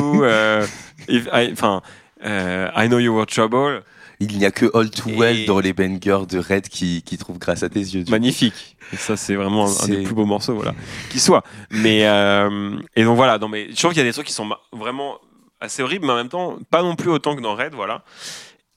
[1.54, 1.82] enfin.
[2.24, 3.84] I Know You Were Trouble.
[4.22, 7.40] Il n'y a que All Too Well dans les bangers de Red qui, qui trouve
[7.40, 8.06] grâce à tes yeux.
[8.08, 8.78] Magnifique.
[8.94, 10.76] Et ça, c'est vraiment un, des plus beaux morceaux, voilà,
[11.10, 11.44] qui soit.
[11.72, 13.40] Mais euh, et donc voilà.
[13.40, 15.18] Non, mais je trouve qu'il y a des trucs qui sont vraiment
[15.60, 18.04] assez horribles, mais en même temps pas non plus autant que dans Red, voilà.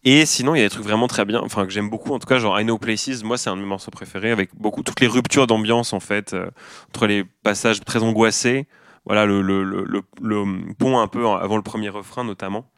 [0.06, 2.12] Et sinon, il y a des trucs vraiment très bien, enfin que j'aime beaucoup.
[2.14, 4.50] En tout cas, genre I Know Places, moi, c'est un de mes morceaux préférés, avec
[4.54, 6.46] beaucoup toutes les ruptures d'ambiance en fait, euh,
[6.88, 8.66] entre les passages très angoissés,
[9.06, 9.84] voilà, le, le, le,
[10.22, 10.44] le,
[10.78, 12.70] pont un peu avant le premier refrain notamment.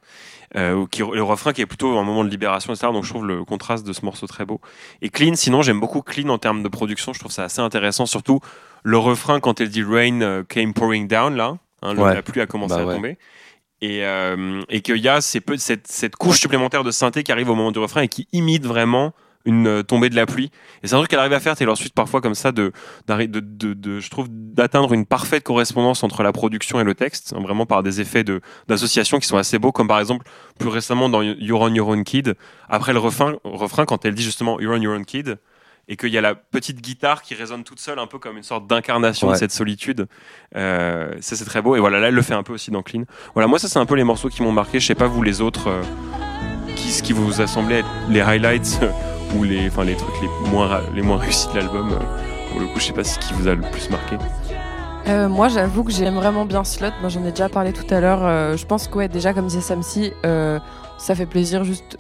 [0.55, 2.93] Euh, qui, le refrain qui est plutôt un moment de libération, etc.
[2.93, 4.61] Donc je trouve le contraste de ce morceau très beau.
[5.03, 8.07] Et Clean, sinon j'aime beaucoup Clean en termes de production, je trouve ça assez intéressant,
[8.07, 8.41] surtout
[8.85, 12.47] le refrain quand elle dit Rain euh, came pouring down, là, hein, la pluie a
[12.47, 13.19] commencé bah à tomber.
[13.83, 17.51] Et, euh, et qu'il y a ces cette, cette couche supplémentaire de synthé qui arrive
[17.51, 19.13] au moment du refrain et qui imite vraiment
[19.47, 20.51] une euh, tombée de la pluie.
[20.83, 22.73] Et c'est un truc qu'elle arrive à faire Taylor Swift parfois comme ça, de,
[23.07, 27.35] de, de, de je trouve, d'atteindre une parfaite correspondance entre la production et le texte,
[27.35, 30.27] hein, vraiment par des effets de, d'association qui sont assez beaux, comme par exemple
[30.59, 32.35] plus récemment dans You're on Your Own Kid,
[32.69, 35.39] après le refrain, refrain quand elle dit justement You're on Your Own Kid,
[35.89, 38.43] et qu'il y a la petite guitare qui résonne toute seule, un peu comme une
[38.43, 40.09] sorte d'incarnation de cette solitude.
[40.57, 41.77] Euh, ça c'est très beau.
[41.77, 43.05] Et voilà, là elle le fait un peu aussi dans Clean.
[43.35, 44.81] Voilà, moi ça c'est un peu les morceaux qui m'ont marqué.
[44.81, 45.83] Je sais pas vous les autres, euh,
[46.75, 48.81] qui, ce qui vous a semblé être les highlights
[49.45, 51.93] les, enfin, les trucs les moins, les moins réussis de l'album.
[51.93, 54.17] Euh, pour le coup, je sais pas ce qui vous a le plus marqué.
[55.09, 56.91] Euh, moi, j'avoue que j'aime vraiment bien Slot.
[57.01, 58.25] Moi, j'en ai déjà parlé tout à l'heure.
[58.25, 61.99] Euh, je pense que, ouais, déjà, comme disait Samsi, ça fait plaisir juste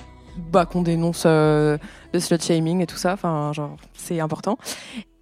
[0.51, 1.79] bah, qu'on dénonce le
[2.18, 3.12] slot shaming et tout ça.
[3.12, 4.59] Enfin, genre, c'est important.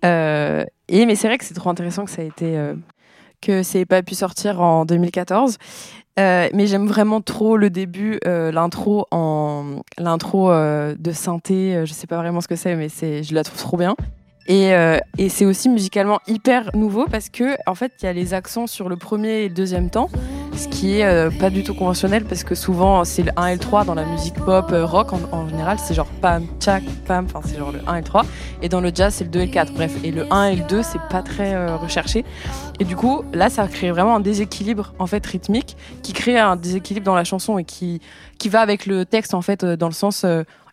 [0.03, 2.75] et mais c'est vrai que c'est trop intéressant que ça a été
[3.41, 5.59] que c'est pas pu sortir en 2014.
[6.19, 11.85] Euh, mais j'aime vraiment trop le début, euh, l'intro en l'intro euh, de synthé.
[11.85, 13.97] je sais pas vraiment ce que c'est, mais c'est, je la trouve trop bien.
[14.47, 14.73] Et,
[15.19, 18.67] et c'est aussi musicalement hyper nouveau parce que en fait il y a les accents
[18.67, 20.11] sur le premier et le deuxième temps
[20.57, 23.53] ce qui est euh, pas du tout conventionnel parce que souvent c'est le 1 et
[23.55, 25.13] le 3 dans la musique pop euh, rock.
[25.13, 28.25] En, général c'est genre pam tchac pam enfin c'est genre le 1 et le 3
[28.63, 30.57] et dans le jazz c'est le 2 et le 4 bref et le 1 et
[30.57, 32.25] le 2 c'est pas très euh, recherché.
[32.81, 36.57] Et du coup là ça crée vraiment un déséquilibre en fait rythmique qui crée un
[36.57, 38.01] déséquilibre dans la chanson et qui
[38.39, 40.25] qui va avec le texte en fait dans le sens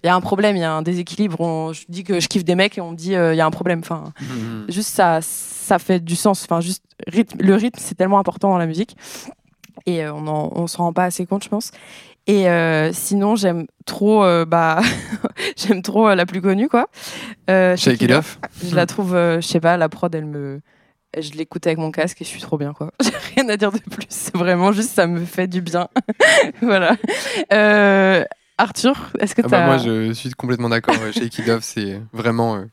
[0.04, 1.74] il y a un problème, il y a un déséquilibre.
[1.74, 3.52] je dis que je kiffe des mecs et on me dit il y a un
[3.52, 3.80] problème.
[3.80, 4.66] Enfin, mhm.
[4.70, 6.44] juste ça, ça fait du sens.
[6.44, 8.96] Enfin, juste rythme, le rythme, c'est tellement important dans la musique
[9.86, 11.72] et on ne s'en rend pas assez compte, je pense.
[12.28, 12.46] Et
[12.94, 14.82] sinon, j'aime trop, bah,
[15.56, 16.88] j'aime trop la plus connue, quoi.
[17.48, 18.40] Shake It Off.
[18.64, 20.62] Je la trouve, je sais pas, la prod, elle me,
[21.20, 22.92] je l'écoute avec mon casque et je suis trop bien quoi.
[23.04, 24.06] J'ai rien à dire de plus.
[24.10, 25.90] C'est vraiment juste ça me fait du bien.
[26.62, 26.96] voilà.
[28.60, 30.96] Euh, Arthur, est-ce que ah tu bah Moi je suis complètement d'accord.
[31.14, 32.66] Shake It Off, c'est vraiment euh,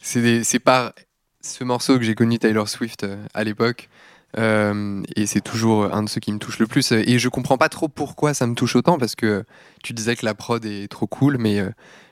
[0.00, 0.92] c'est par
[1.40, 3.88] ce morceau que j'ai connu Taylor Swift euh, à l'époque.
[4.36, 6.92] et c'est toujours un de ceux qui me touche le plus.
[6.92, 9.44] Et je comprends pas trop pourquoi ça me touche autant parce que
[9.82, 11.64] tu disais que la prod est trop cool, mais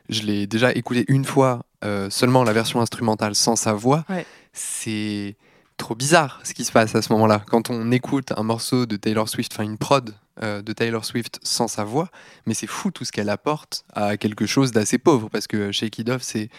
[0.09, 1.66] je l'ai déjà écouté une fois
[2.09, 4.05] seulement la version instrumentale sans sa voix.
[4.52, 5.37] C'est
[5.76, 7.42] trop bizarre ce qui se passe à ce moment-là.
[7.48, 11.38] Quand on écoute un morceau de Taylor Swift, enfin une prod euh, de Taylor Swift
[11.42, 12.11] sans sa voix,
[12.46, 15.99] mais c'est fou tout ce qu'elle apporte à quelque chose d'assez pauvre, parce que Shake
[15.99, 16.51] It c'est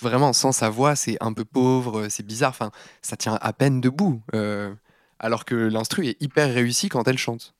[0.00, 2.56] vraiment sans sa voix, c'est un peu pauvre, c'est bizarre,
[3.02, 4.22] ça tient à peine debout.
[4.34, 4.72] Euh,
[5.18, 7.54] alors que l'instru est hyper réussi quand elle chante.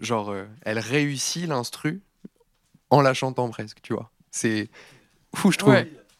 [0.00, 2.00] Genre, euh, elle réussit l'instru
[2.90, 4.10] en la chantant presque, tu vois.
[4.30, 4.68] C'est
[5.34, 5.76] fou, je trouve.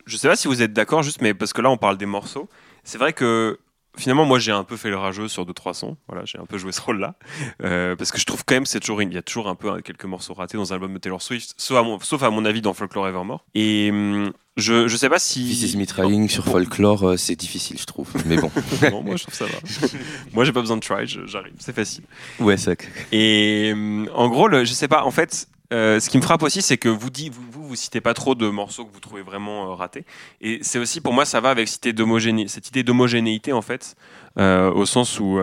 [0.06, 2.06] Je sais pas si vous êtes d'accord, juste, mais parce que là, on parle des
[2.06, 2.48] morceaux.
[2.84, 3.58] C'est vrai que
[3.96, 5.96] finalement, moi, j'ai un peu fait le rageux sur deux trois sons.
[6.08, 7.14] Voilà, j'ai un peu joué ce rôle-là
[7.62, 9.70] euh, parce que je trouve quand même c'est toujours il y a toujours un peu
[9.70, 12.30] hein, quelques morceaux ratés dans un album de Taylor Swift, sauf à mon, sauf à
[12.30, 13.44] mon avis dans Folklore Evermore.
[13.54, 17.36] Et hum, je je sais pas si This is me trying sur Folklore, euh, c'est
[17.36, 18.08] difficile, je trouve.
[18.26, 18.50] Mais bon.
[19.02, 19.58] moi, je trouve ça va.
[20.32, 22.04] moi, j'ai pas besoin de try, j'arrive, c'est facile.
[22.38, 22.72] Ouais, ça.
[23.12, 25.04] Et hum, en gros, le, je sais pas.
[25.04, 28.14] En fait, euh, ce qui me frappe aussi, c'est que vous, dites, vous, citez pas
[28.14, 30.04] trop de morceaux que vous trouvez vraiment euh, ratés.
[30.40, 33.96] Et c'est aussi, pour moi, ça va avec cette idée d'homogénéité, en fait,
[34.38, 35.38] euh, au sens où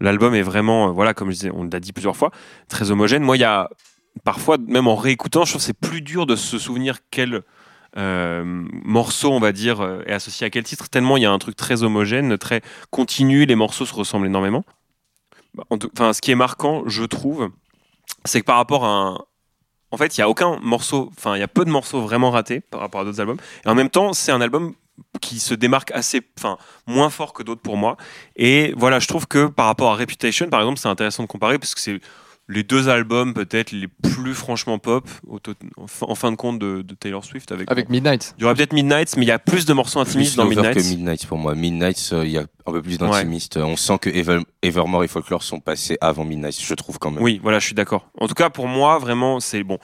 [0.00, 2.30] l'album est vraiment, voilà, comme je disais, on l'a dit plusieurs fois,
[2.68, 3.22] très homogène.
[3.22, 3.68] Moi, il y a
[4.22, 7.42] parfois, même en réécoutant, je trouve que c'est plus dur de se souvenir quel
[7.96, 11.54] morceau, on va dire, est associé à quel titre, tellement il y a un truc
[11.54, 12.60] très homogène, très
[12.90, 14.64] continu, les morceaux se ressemblent énormément.
[15.70, 17.50] Enfin, ce qui est marquant, je trouve,
[18.24, 19.18] c'est que par rapport à un,
[19.94, 22.30] en fait, il y a aucun morceau, enfin, il y a peu de morceaux vraiment
[22.30, 23.38] ratés par rapport à d'autres albums.
[23.64, 24.74] Et en même temps, c'est un album
[25.20, 27.96] qui se démarque assez, enfin, moins fort que d'autres pour moi.
[28.36, 31.58] Et voilà, je trouve que par rapport à Reputation, par exemple, c'est intéressant de comparer
[31.58, 32.00] parce que c'est
[32.48, 35.08] les deux albums peut-être les plus franchement pop
[36.00, 38.34] en fin de compte de, Taylor Swift avec avec Midnight.
[38.38, 40.76] Il y aurait peut-être Midnight, mais il y a plus de morceaux intimistes dans Midnight.
[40.76, 41.54] que Midnight pour moi.
[41.54, 43.56] Midnight, euh, il y a un peu plus d'intimistes.
[43.56, 44.10] On sent que
[44.62, 47.22] Evermore et Folklore sont passés avant Midnight, je trouve quand même.
[47.22, 48.10] Oui, voilà, je suis d'accord.
[48.18, 49.78] En tout cas, pour moi, vraiment, c'est bon.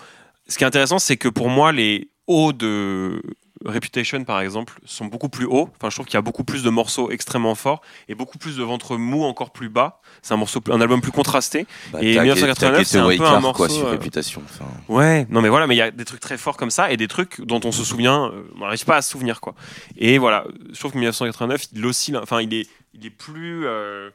[0.48, 3.22] Ce qui est intéressant, c'est que pour moi, les hauts de
[3.64, 5.68] Reputation, par exemple, sont beaucoup plus hauts.
[5.76, 8.56] Enfin, je trouve qu'il y a beaucoup plus de morceaux extrêmement forts et beaucoup plus
[8.56, 10.00] de ventre mou encore plus bas.
[10.22, 11.66] C'est un morceau, un album plus contrasté.
[11.92, 13.56] Bah, et 1989, c'est un peu un morceau.
[13.56, 14.42] Quoi, sur euh, Réputation.
[14.88, 16.96] Ouais, non mais voilà, mais il y a des trucs très forts comme ça et
[16.96, 19.54] des trucs dont on se souvient, euh, on n'arrive pas à se souvenir quoi.
[19.96, 24.10] Et voilà, je trouve que 1989, il oscille, enfin, il est, il est plus, euh,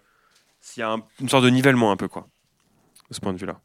[0.75, 2.27] il y a une sorte de nivellement un peu quoi,
[3.09, 3.59] de ce point de vue-là.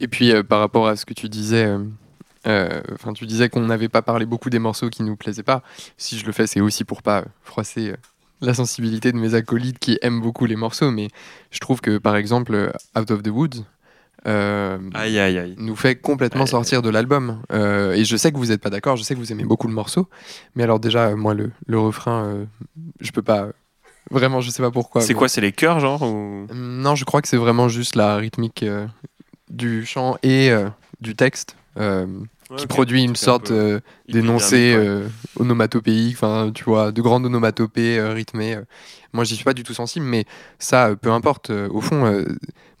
[0.00, 1.84] Et puis par rapport à ce que tu disais euh,
[2.46, 5.62] enfin, tu disais qu'on n'avait pas parlé beaucoup des morceaux qui nous plaisaient pas.
[5.96, 7.96] Si je le fais, c'est aussi pour pas froisser euh,
[8.40, 11.08] la sensibilité de mes acolytes qui aiment beaucoup les morceaux, mais
[11.50, 13.64] je trouve que par exemple Out of the Woods
[14.26, 15.54] euh, aïe, aïe, aïe.
[15.56, 17.42] nous fait complètement sortir de l'album.
[17.52, 19.74] et je sais que vous n'êtes pas d'accord, je sais que vous aimez beaucoup le
[19.74, 20.08] morceau,
[20.56, 22.46] mais alors déjà moi le, le refrain,
[23.00, 23.48] je peux pas.
[24.10, 25.00] Vraiment, je sais pas pourquoi.
[25.00, 26.04] C'est quoi C'est les chœurs, genre
[26.52, 28.64] Non, je crois que c'est vraiment juste la rythmique
[29.48, 30.50] du chant et
[31.00, 31.56] du texte
[32.56, 38.12] qui produit une sorte euh, d'énoncé euh, onomatopéique, enfin, tu vois, de grandes onomatopées euh,
[38.12, 38.58] rythmées.
[39.12, 40.24] Moi, j'y suis pas du tout sensible, mais
[40.58, 41.50] ça, peu importe.
[41.50, 42.24] au fond,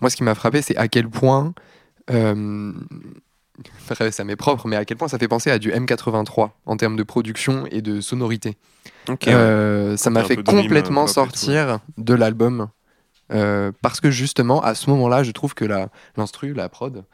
[0.00, 1.54] moi, ce qui m'a frappé, c'est à quel point,
[2.08, 2.74] ça
[4.24, 7.02] m'est propre, mais à quel point ça fait penser à du M83 en termes de
[7.02, 8.56] production et de sonorité.
[9.08, 12.68] ça m'a fait complètement sortir de l'album.
[13.28, 15.64] parce que justement, à ce moment-là, je trouve que
[16.16, 17.04] l'instru, la, la prod,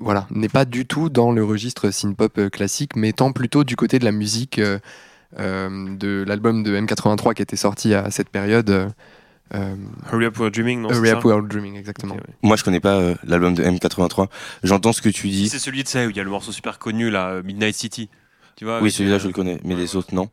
[0.00, 3.76] voilà, n'est pas du tout dans le registre synth-pop euh, classique, mais tant plutôt du
[3.76, 4.78] côté de la musique euh,
[5.38, 8.92] euh, de l'album de M83 qui était sorti à cette période.
[9.50, 12.16] Hurry Up We're Dreaming, non Hurry Up We're Dreaming, exactement.
[12.42, 14.28] Moi, je connais pas l'album de M83.
[14.62, 15.48] J'entends ce que tu dis.
[15.48, 18.10] C'est celui de ça où il y a le morceau super connu, là, Midnight City.
[18.56, 20.28] Tu vois, oui, celui-là, je le connais, mais les autres, non.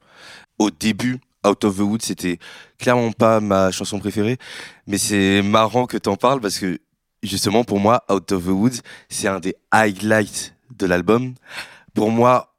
[0.60, 2.40] Au début, Out of the Woods, c'était
[2.78, 4.38] clairement pas ma chanson préférée,
[4.88, 6.80] mais c'est marrant que t'en parles parce que
[7.26, 11.34] justement, pour moi, Out of the Woods, c'est un des highlights de l'album.
[11.94, 12.54] Pour moi,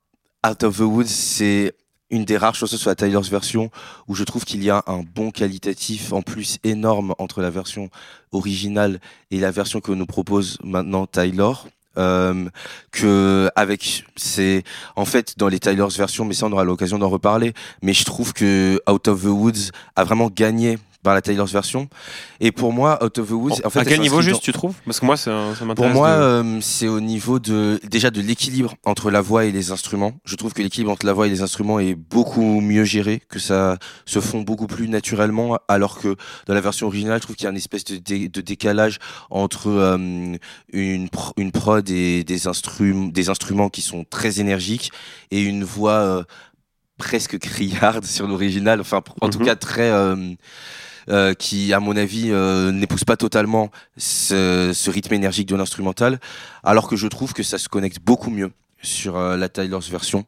[0.46, 1.74] Out of the Woods, c'est
[2.10, 3.70] une des rares chansons sur la Tyler's version
[4.06, 7.90] où je trouve qu'il y a un bon qualitatif en plus énorme entre la version
[8.30, 9.00] originale
[9.30, 11.52] et la version que nous propose maintenant Tyler.
[11.98, 12.48] euh,
[12.92, 14.62] que avec c'est
[14.96, 18.04] en fait dans les Tyler's versions mais ça on aura l'occasion d'en reparler mais je
[18.04, 21.88] trouve que Out of the Woods a vraiment gagné par la Taylor's version.
[22.40, 24.74] Et pour moi, Out of the Woods, en fait, à quel niveau juste tu trouves?
[24.84, 25.30] Parce que moi, ça,
[25.64, 25.76] m'intéresse.
[25.76, 29.70] Pour moi, euh, c'est au niveau de déjà de l'équilibre entre la voix et les
[29.70, 30.14] instruments.
[30.24, 33.38] Je trouve que l'équilibre entre la voix et les instruments est beaucoup mieux géré, que
[33.38, 37.44] ça se fond beaucoup plus naturellement, alors que dans la version originale, je trouve qu'il
[37.44, 38.98] y a une espèce de, de décalage
[39.30, 39.96] entre euh,
[40.72, 44.90] une, une prod et des, instruments des instruments qui sont très énergiques
[45.30, 46.24] et une voix euh,
[46.98, 48.80] presque criarde sur l'original.
[48.80, 49.46] Enfin, en tout mhm.
[49.46, 49.90] cas, très
[51.08, 56.18] euh, qui, à mon avis, euh, n'épouse pas totalement ce, rythme énergique de l'instrumental,
[56.64, 58.50] alors que je trouve que ça se connecte beaucoup mieux
[58.82, 60.26] sur euh, la Tyler's version.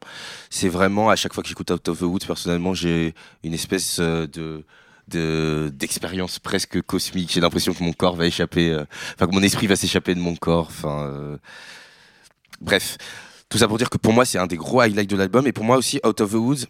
[0.51, 3.99] C'est vraiment, à chaque fois que j'écoute Out of the Woods, personnellement, j'ai une espèce
[3.99, 4.65] de
[5.09, 7.33] de d'expérience presque cosmique.
[7.33, 8.77] J'ai l'impression que mon corps va échapper,
[9.15, 10.67] enfin que mon esprit va s'échapper de mon corps.
[10.69, 11.39] Enfin,
[12.61, 12.99] bref,
[13.49, 15.53] tout ça pour dire que pour moi c'est un des gros highlights de l'album et
[15.53, 16.67] pour moi aussi Out of the Woods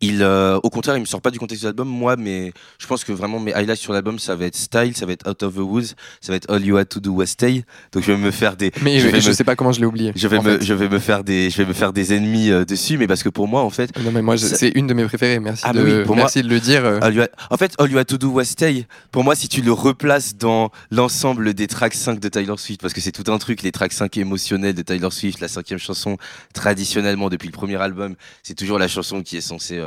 [0.00, 2.86] il, euh, au contraire, il me sort pas du contexte de l'album, moi, mais je
[2.86, 5.42] pense que vraiment mes highlights sur l'album, ça va être Style, ça va être Out
[5.42, 7.64] of the Woods, ça va être All You Had to Do Was Stay.
[7.92, 8.72] Donc je vais me faire des.
[8.82, 10.12] Mais je, je sais pas comment je l'ai oublié.
[10.16, 12.64] Je vais me, je vais me faire des, je vais me faire des ennemis euh,
[12.64, 13.96] dessus, mais parce que pour moi, en fait.
[14.00, 15.38] Non mais moi, c'est une de mes préférées.
[15.38, 16.84] Merci ah, de, pour merci de le dire.
[16.84, 17.26] Euh.
[17.50, 18.86] En fait, All You Had to Do Was Stay.
[19.12, 22.94] Pour moi, si tu le replaces dans l'ensemble des tracks 5 de Tyler Swift, parce
[22.94, 26.16] que c'est tout un truc, les tracks 5 émotionnels de Tyler Swift, la cinquième chanson,
[26.52, 29.78] traditionnellement depuis le premier album, c'est toujours la chanson qui est censée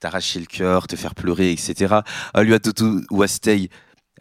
[0.00, 1.94] t'arracher le cœur, te faire pleurer, etc.
[2.36, 3.70] Lui Tutu Wastei,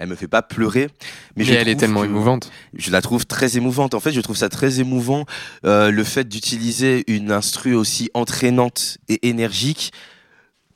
[0.01, 0.89] elle me fait pas pleurer,
[1.36, 2.51] mais, elle est tellement émouvante.
[2.74, 3.93] Je la trouve très émouvante.
[3.93, 5.26] En fait, je trouve ça très émouvant
[5.65, 9.91] euh, le fait d'utiliser une instru aussi entraînante et énergique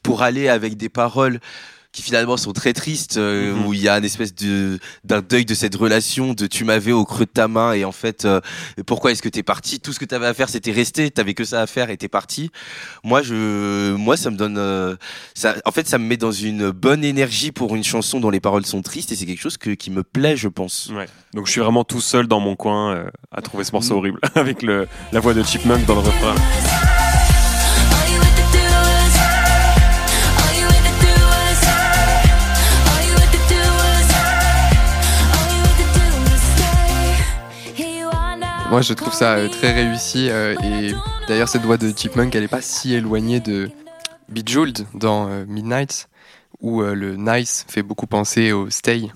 [0.03, 1.39] pour aller avec des paroles
[1.95, 3.65] qui finalement sont très tristes, euh, mhm.
[3.65, 6.91] où il y a une espèce de d'un deuil de cette relation, de tu m'avais
[6.91, 8.41] au creux de ta main et en fait euh,
[8.85, 9.79] pourquoi est-ce que t'es parti?
[9.79, 12.09] Tout ce que t'avais à faire c'était rester, t'avais que ça à faire et t'es
[12.09, 12.51] parti.
[13.05, 14.97] Moi je moi ça me donne euh,
[15.35, 18.41] ça en fait ça me met dans une bonne énergie pour une chanson dont les
[18.41, 20.91] paroles sont tristes et c'est quelque chose que, qui me plaît je pense.
[20.93, 21.05] Ouais.
[21.33, 23.97] Donc je suis vraiment tout seul dans mon coin à trouver ce morceau mm.
[23.97, 26.84] horrible avec le la voix de Chipmunk dans le refrain.
[38.75, 40.27] Moi, je trouve ça euh, très réussi.
[40.29, 40.93] Euh, et
[41.29, 43.71] d'ailleurs, cette voix de Chipmunk, elle est pas si éloignée de
[44.27, 46.09] Bejeweled dans euh, Midnight,
[46.59, 49.09] où le nice fait beaucoup penser au stay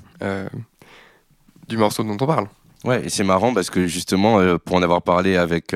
[1.67, 2.47] du morceau dont on parle.
[2.85, 5.75] Ouais, et c'est marrant parce que justement, pour en avoir parlé avec,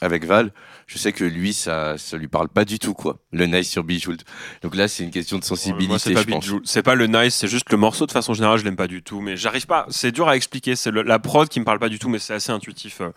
[0.00, 0.52] avec Val,
[0.86, 3.18] je sais que lui, ça, ça lui parle pas du tout, quoi.
[3.32, 4.22] Le nice sur Bejeweled.
[4.62, 7.70] Donc là, c'est une question de sensibilité, c'est pas, c'est pas le nice, c'est juste
[7.70, 8.06] le morceau.
[8.06, 9.20] De façon générale, je l'aime pas du tout.
[9.20, 9.86] Mais j'arrive pas.
[9.90, 10.76] C'est dur à expliquer.
[10.76, 13.00] C'est la prod qui me parle pas du tout, mais c'est assez intuitif.
[13.00, 13.10] Euh.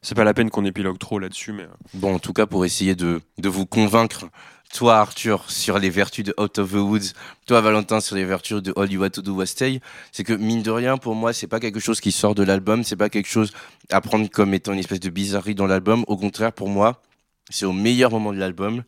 [0.00, 1.64] C'est pas la peine qu'on épilogue trop là-dessus, mais.
[1.64, 1.76] Euh.
[1.92, 4.26] Bon, en tout cas, pour essayer de, de vous convaincre
[4.72, 7.12] toi Arthur sur les vertus de Out of the Woods,
[7.46, 9.80] toi Valentin sur les vertus de All You Want to Do Was Stay,
[10.12, 12.84] c'est que mine de rien pour moi c'est pas quelque chose qui sort de l'album,
[12.84, 13.52] c'est pas quelque chose
[13.90, 17.02] à prendre comme étant une espèce de bizarrerie dans l'album, au contraire pour moi
[17.50, 18.82] c'est au meilleur moment de l'album.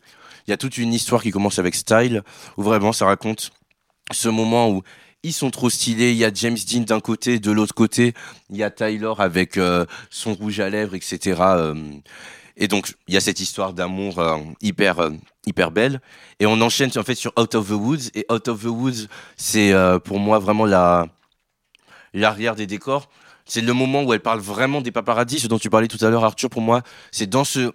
[0.47, 2.23] Il y a toute une histoire qui commence avec Style
[2.57, 3.51] où vraiment ça raconte
[4.11, 4.81] ce moment où
[5.23, 6.11] ils sont trop stylés.
[6.11, 8.13] Il y a James Dean d'un côté, de l'autre côté,
[8.49, 11.35] il y a Tyler avec euh, son rouge à lèvres, etc.
[12.55, 15.11] Et donc, il y a cette histoire d'amour euh, hyper, euh,
[15.45, 16.01] hyper belle.
[16.39, 18.09] Et on enchaîne en fait sur Out of the Woods.
[18.13, 19.07] Et Out of the Woods,
[19.37, 21.07] c'est euh, pour moi vraiment la
[22.13, 23.09] l'arrière des décors.
[23.45, 26.09] C'est le moment où elle parle vraiment des paparazzis, ce dont tu parlais tout à
[26.09, 26.49] l'heure, Arthur.
[26.49, 27.71] Pour moi, c'est dans ce,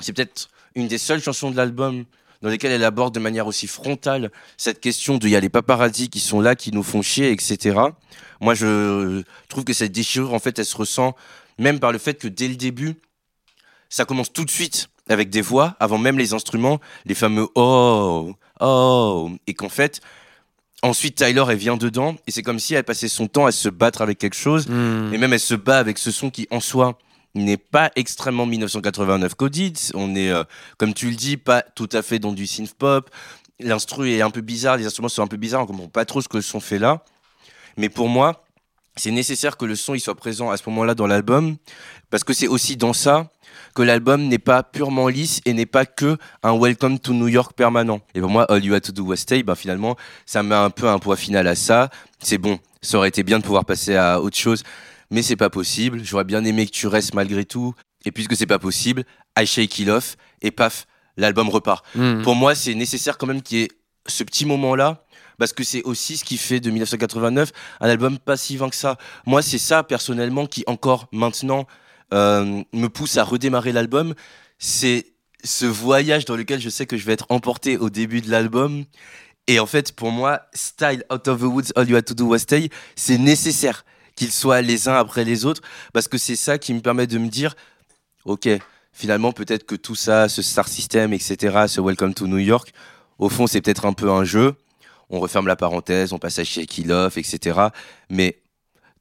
[0.00, 2.04] c'est peut-être une des seules chansons de l'album
[2.42, 5.48] dans lesquelles elle aborde de manière aussi frontale cette question de il y a les
[5.48, 7.78] paparazzis qui sont là, qui nous font chier, etc.
[8.40, 11.16] Moi, je trouve que cette déchirure, en fait, elle se ressent
[11.58, 12.96] même par le fait que dès le début,
[13.88, 18.34] ça commence tout de suite avec des voix, avant même les instruments, les fameux oh,
[18.60, 20.00] oh, et qu'en fait,
[20.82, 23.68] ensuite Tyler, elle vient dedans, et c'est comme si elle passait son temps à se
[23.68, 25.12] battre avec quelque chose, hmm.
[25.12, 26.98] et même elle se bat avec ce son qui, en soi,
[27.34, 29.76] n'est pas extrêmement 1989 coded.
[29.94, 30.44] On est, euh,
[30.78, 33.10] comme tu le dis, pas tout à fait dans du synth pop.
[33.60, 36.20] L'instru est un peu bizarre, les instruments sont un peu bizarres, on comprend pas trop
[36.20, 37.04] ce que le son fait là.
[37.76, 38.44] Mais pour moi,
[38.96, 41.56] c'est nécessaire que le son il soit présent à ce moment-là dans l'album,
[42.10, 43.30] parce que c'est aussi dans ça
[43.74, 47.52] que l'album n'est pas purement lisse et n'est pas que un Welcome to New York
[47.54, 48.00] permanent.
[48.14, 50.70] Et pour moi, All You Had to Do Was Stay, ben finalement, ça met un
[50.70, 51.90] peu un poids final à ça.
[52.20, 54.62] C'est bon, ça aurait été bien de pouvoir passer à autre chose,
[55.10, 56.04] mais c'est pas possible.
[56.04, 57.74] J'aurais bien aimé que tu restes malgré tout.
[58.04, 59.04] Et puisque c'est pas possible,
[59.38, 60.86] I Shake It Off et paf,
[61.16, 61.84] l'album repart.
[61.94, 62.22] Hmm.
[62.22, 63.68] Pour moi, c'est nécessaire quand même qu'il y ait
[64.06, 65.04] ce petit moment-là
[65.38, 67.50] parce que c'est aussi ce qui fait de 1989
[67.80, 68.98] un album pas si vain que ça.
[69.26, 71.66] Moi, c'est ça personnellement qui encore maintenant
[72.12, 74.14] me pousse à redémarrer l'album,
[74.58, 75.06] c'est
[75.42, 78.84] ce voyage dans lequel je sais que je vais être emporté au début de l'album.
[79.46, 82.26] Et en fait, pour moi, Style Out of the Woods, All You Had to Do
[82.26, 83.84] Was Stay, c'est nécessaire
[84.14, 85.62] qu'ils soient les uns après les autres,
[85.92, 87.54] parce que c'est ça qui me permet de me dire,
[88.24, 88.48] ok,
[88.92, 92.72] finalement, peut-être que tout ça, ce Star System, etc., ce Welcome to New York,
[93.18, 94.54] au fond, c'est peut-être un peu un jeu.
[95.10, 97.60] On referme la parenthèse, on passe à It Off, etc.
[98.08, 98.40] Mais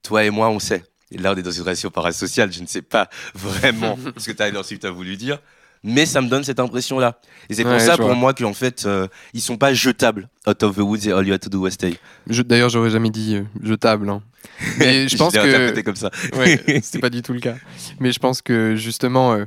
[0.01, 0.83] toi et moi, on sait.
[1.11, 2.51] Et là, on est dans une relation parasociale.
[2.51, 5.39] Je ne sais pas vraiment ce que Tyler Swift a voulu dire
[5.83, 7.19] mais ça me donne cette impression là
[7.49, 10.75] et c'est pour ça pour moi qu'en fait euh, ils sont pas jetables Out of
[10.75, 13.43] the Woods et All You Had to Do Was Stay d'ailleurs j'aurais jamais dit euh,
[13.61, 14.21] jetable hein.
[14.77, 16.09] mais je pense que comme ça.
[16.35, 17.55] Ouais, c'est pas du tout le cas.
[17.99, 19.45] Mais je pense que justement euh,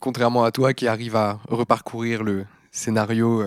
[0.00, 3.44] contrairement à toi qui arrive à reparcourir le scénario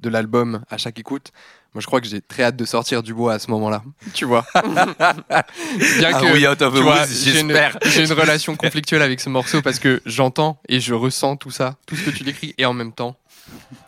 [0.00, 1.32] de l'album à chaque écoute
[1.76, 3.82] moi, je crois que j'ai très hâte de sortir du bois à ce moment-là.
[4.14, 4.46] Tu vois.
[4.54, 4.64] Bien
[4.98, 6.74] ah que, oui, out of
[7.06, 11.50] j'ai une, une, relation conflictuelle avec ce morceau parce que j'entends et je ressens tout
[11.50, 13.18] ça, tout ce que tu décris, et en même temps,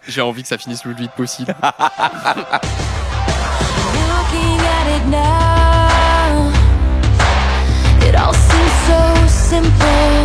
[0.06, 1.56] j'ai envie que ça finisse le plus vite possible.
[8.06, 10.17] it all seems so simple.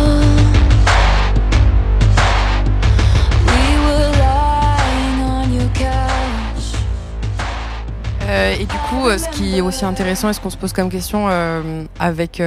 [8.34, 10.72] Euh, et du coup, euh, ce qui est aussi intéressant et ce qu'on se pose
[10.72, 12.42] comme question euh, avec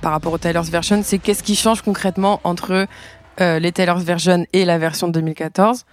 [0.00, 2.86] par rapport au Taylor's version, c'est qu'est-ce qui change concrètement entre
[3.40, 5.84] les Taylor's version et la version de 2014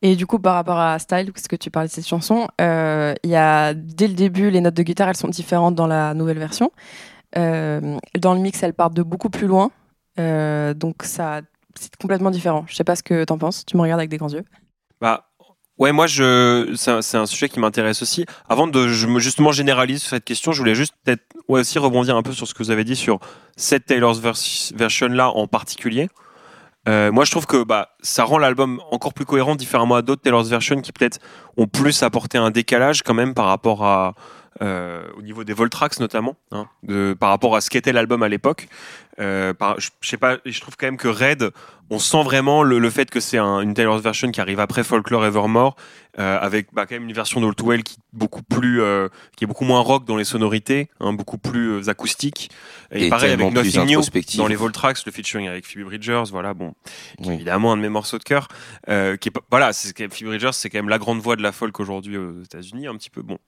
[0.00, 3.30] et du coup, par rapport à Style, parce que tu parlais de cette chanson, il
[3.30, 6.38] y a dès le début, les notes de guitare, elles sont différentes dans la nouvelle
[6.38, 6.70] version.
[7.34, 9.70] dans le mix, elles partent de beaucoup plus loin,
[10.16, 11.40] donc ça,
[11.74, 12.64] c'est complètement différent.
[12.68, 13.64] Je sais pas ce que t'en penses.
[13.66, 14.44] Tu me regardes avec des grands yeux.
[15.00, 15.27] Bah,
[15.78, 18.26] Ouais, moi, je, c'est un, sujet qui m'intéresse aussi.
[18.48, 22.48] Avant de justement généraliser cette question, je voulais juste peut-être aussi rebondir un peu sur
[22.48, 23.20] ce que vous avez dit sur
[23.56, 24.18] cette Taylor's
[24.74, 26.08] version là en particulier.
[26.88, 30.22] Euh, moi, je trouve que bah, ça rend l'album encore plus cohérent, différemment à d'autres
[30.22, 31.18] Taylor's version qui peut-être
[31.56, 34.14] ont plus apporté un décalage quand même par rapport à
[34.60, 38.28] euh, au niveau des Voltrax notamment, hein, de, par rapport à ce qu'était l'album à
[38.28, 38.68] l'époque.
[39.20, 41.52] Euh, je, je sais pas, je trouve quand même que Red
[41.90, 45.24] on sent vraiment le, fait que c'est un, une Taylor's version qui arrive après Folklore
[45.24, 45.76] Evermore,
[46.18, 49.46] euh, avec bah, quand même une version d'Old Well qui beaucoup plus, euh, qui est
[49.46, 52.50] beaucoup moins rock dans les sonorités, hein, beaucoup plus acoustique.
[52.90, 54.00] Et, pareil avec Nothing New
[54.36, 56.74] dans les Voltrax, le featuring avec Phoebe Bridgers, voilà, bon,
[57.24, 58.48] évidemment un de mes morceaux de cœur,
[58.86, 61.78] qui est voilà, c'est Phoebe Bridgers, c'est quand même la grande voix de la folk
[61.80, 63.38] aujourd'hui aux États-Unis, un petit peu, bon,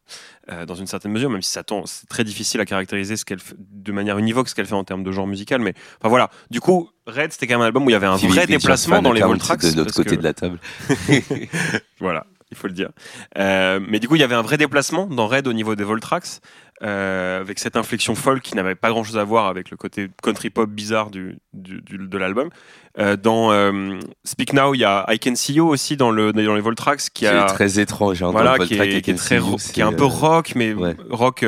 [0.66, 3.92] dans une certaine mesure, même si ça c'est très difficile à caractériser ce qu'elle de
[3.92, 6.90] manière univoque ce qu'elle fait en termes de genre musical, mais enfin voilà, du coup
[7.11, 9.20] Red, c'était quand même un album où il y avait un vrai déplacement dans les
[9.20, 9.74] Voltrax.
[9.74, 10.58] De l'autre côté de la table.
[12.00, 12.90] voilà, il faut le dire.
[13.38, 15.84] Euh, mais du coup, il y avait un vrai déplacement dans Red au niveau des
[15.84, 16.40] Voltrax,
[16.82, 20.50] euh, avec cette inflexion folk qui n'avait pas grand-chose à voir avec le côté country
[20.50, 22.50] pop bizarre du, du, de l'album.
[22.98, 23.50] Euh, dans
[24.24, 27.11] Speak Now, il y a I Can See You aussi dans, le, dans les Voltrax
[27.11, 28.22] qui, est très étrange.
[28.22, 29.40] Hein, voilà, qui est, qui est, très,
[29.72, 30.74] qui est un peu rock, mais
[31.08, 31.44] rock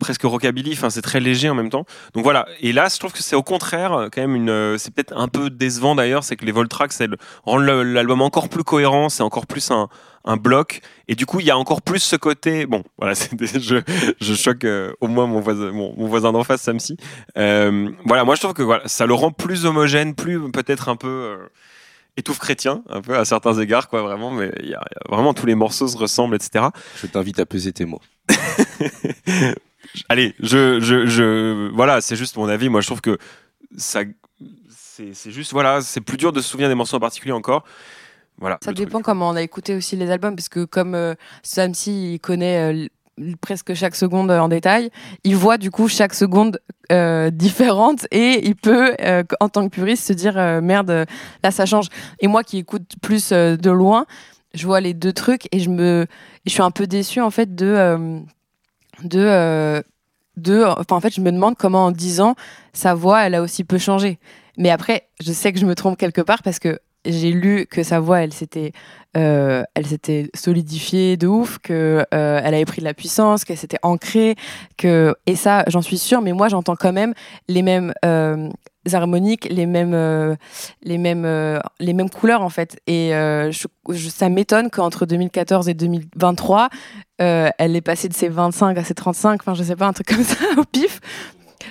[0.00, 1.84] presque rockabilly, enfin c'est très léger en même temps.
[2.14, 5.16] Donc voilà, et là je trouve que c'est au contraire quand même une c'est peut-être
[5.16, 9.22] un peu décevant d'ailleurs, c'est que les Voltrax elles rendent l'album encore plus cohérent, c'est
[9.22, 9.88] encore plus un,
[10.24, 10.80] un bloc.
[11.08, 13.82] Et du coup il y a encore plus ce côté bon voilà je,
[14.20, 16.96] je choque euh, au moins mon voisin mon, voisin d'en face Samsi
[17.36, 20.96] euh, voilà moi je trouve que voilà ça le rend plus homogène plus peut-être un
[20.96, 21.36] peu euh,
[22.16, 24.30] étouffe chrétien un peu à certains égards quoi vraiment.
[24.30, 26.66] Mais il y, a vraiment tous les morceaux se ressemblent etc
[26.96, 28.00] je t'invite à peser tes mots
[30.08, 32.68] Allez, je, je, je, voilà, c'est juste mon avis.
[32.68, 33.18] Moi, je trouve que
[33.76, 34.00] ça,
[34.68, 37.64] c'est juste, voilà, c'est plus dur de se souvenir des morceaux en particulier encore.
[38.38, 38.58] Voilà.
[38.62, 42.14] Ça dépend comment on a écouté aussi les albums, parce que comme euh, Sam si
[42.14, 44.90] il connaît euh, presque chaque seconde en détail,
[45.22, 46.58] il voit du coup chaque seconde
[46.90, 48.96] euh, différente et il peut,
[49.38, 51.06] en tant que puriste, se dire merde,
[51.44, 51.86] là ça change.
[52.18, 54.04] Et moi qui écoute plus de loin,
[54.52, 56.06] je vois les deux trucs et je me,
[56.44, 58.20] je suis un peu déçue en fait de
[59.02, 59.82] de euh,
[60.36, 62.34] de enfin en fait je me demande comment en 10 ans
[62.72, 64.18] sa voix elle a aussi peu changé.
[64.58, 67.82] Mais après je sais que je me trompe quelque part parce que j'ai lu que
[67.82, 68.72] sa voix elle s'était
[69.16, 73.58] euh, elle s'était solidifiée de ouf que euh, elle avait pris de la puissance qu'elle
[73.58, 74.36] s'était ancrée
[74.76, 77.14] que et ça j'en suis sûre mais moi j'entends quand même
[77.48, 77.92] les mêmes
[78.92, 80.36] harmoniques, les mêmes, euh,
[80.82, 82.78] les mêmes, euh, les mêmes couleurs en fait.
[82.86, 83.50] Et euh,
[83.92, 86.68] ça m'étonne qu'entre 2014 et 2023,
[87.18, 90.06] elle est passée de ses 25 à ses 35, enfin je sais pas, un truc
[90.14, 91.00] comme ça au pif,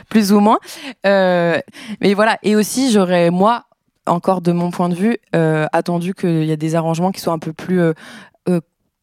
[0.10, 0.60] plus ou moins.
[1.04, 2.40] mais voilà.
[2.42, 3.66] Et aussi, j'aurais moi,
[4.08, 7.40] encore de mon point de vue, attendu qu'il y a des arrangements qui soient un
[7.40, 7.82] peu plus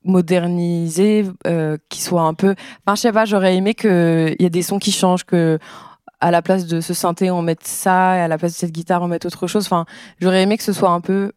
[0.02, 1.26] modernisés,
[1.88, 2.54] qui soient un peu.
[2.84, 5.58] Enfin, je sais pas, j'aurais aimé qu'il y ait des sons qui changent, que
[6.20, 8.72] à la place de ce synthé, on mette ça, et à la place de cette
[8.72, 9.64] guitare, on mette autre chose.
[9.66, 9.86] Enfin,
[10.20, 11.32] j'aurais aimé que ce soit un peu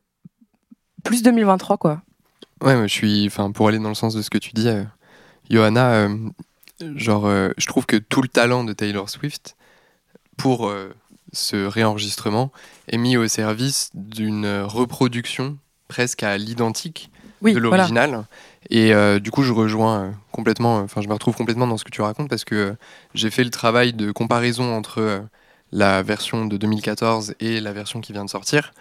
[1.04, 2.02] plus 2023, quoi.
[2.62, 4.84] Ouais, je suis, enfin, pour aller dans le sens de ce que tu dis, euh,
[5.50, 6.18] Johanna, euh,
[6.96, 9.56] genre, euh, je trouve que tout le talent de Taylor Swift
[10.38, 10.74] pour
[11.32, 12.52] ce réenregistrement
[12.88, 15.58] est mis au service d'une reproduction
[15.88, 17.12] presque à l'identique
[17.44, 18.26] de l'original.
[18.70, 22.02] Et du coup, je rejoins complètement, enfin, je me retrouve complètement dans ce que tu
[22.02, 22.76] racontes parce que
[23.14, 25.24] j'ai fait le travail de comparaison entre
[25.74, 28.74] la version de 2014 et la version qui vient de sortir,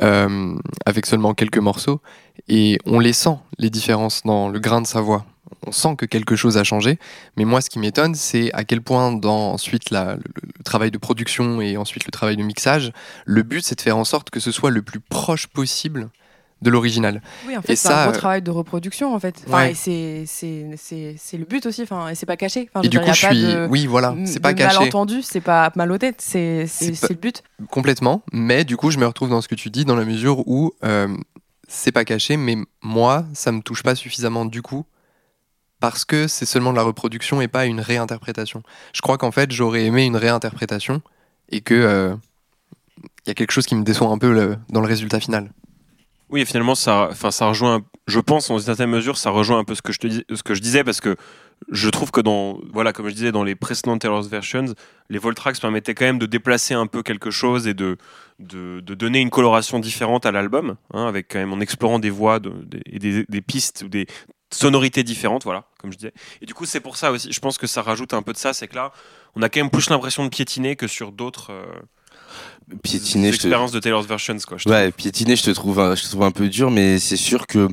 [0.00, 0.54] euh,
[0.86, 2.00] avec seulement quelques morceaux,
[2.48, 5.26] et on les sent, les différences dans le grain de sa voix.
[5.66, 6.98] On sent que quelque chose a changé,
[7.36, 10.98] mais moi ce qui m'étonne, c'est à quel point dans ensuite la, le, travail de
[10.98, 12.92] production et ensuite le travail de mixage,
[13.24, 16.08] le but c'est de faire en sorte que ce soit le plus proche possible
[16.62, 17.20] de l'original.
[17.46, 19.44] Oui, en fait, c'est un gros euh, travail de reproduction, en fait.
[19.46, 22.70] Enfin, c'est le but aussi, enfin, et c'est pas caché.
[22.82, 23.56] et du coup, je suis...
[23.68, 24.78] oui, voilà, c'est pas caché.
[24.78, 27.42] Malentendu, c'est pas mal au tête, c'est le but.
[27.70, 30.46] Complètement, mais du coup, je me retrouve dans ce que tu dis, dans la mesure
[30.48, 31.08] où euh,
[31.68, 34.86] c'est pas caché, mais moi, ça me touche pas suffisamment du coup,
[35.80, 38.62] parce que c'est seulement de la reproduction et pas une réinterprétation.
[38.94, 41.02] Je crois qu'en fait, j'aurais aimé une réinterprétation,
[41.50, 41.74] et que...
[41.74, 42.14] il euh,
[43.26, 45.50] y a quelque chose qui me déçoit un peu dans le résultat final.
[46.28, 49.76] Oui, finalement, ça, enfin, ça rejoint, je pense, en certaine mesure, ça rejoint un peu
[49.76, 51.16] ce que je te dis, ce que je disais, parce que
[51.70, 54.74] je trouve que dans, voilà, comme je disais, dans les précédentes versions,
[55.08, 57.96] les Voltracks permettaient quand même de déplacer un peu quelque chose et de,
[58.40, 62.40] de, donner une coloration différente à l'album, hein, avec quand même en explorant des voix
[62.86, 64.06] et des, des, pistes ou des
[64.52, 66.12] sonorités différentes, voilà, comme je disais.
[66.42, 68.38] Et du coup, c'est pour ça aussi, je pense que ça rajoute un peu de
[68.38, 68.92] ça, c'est que là,
[69.36, 71.52] on a quand même plus l'impression de piétiner que sur d'autres.
[71.52, 71.64] Euh,
[72.82, 73.30] piétiner.
[73.30, 74.58] L'expérience de Taylor's Versions, quoi.
[74.66, 77.68] ouais, piétiner, je te trouve, je te trouve un peu dur, mais c'est sûr que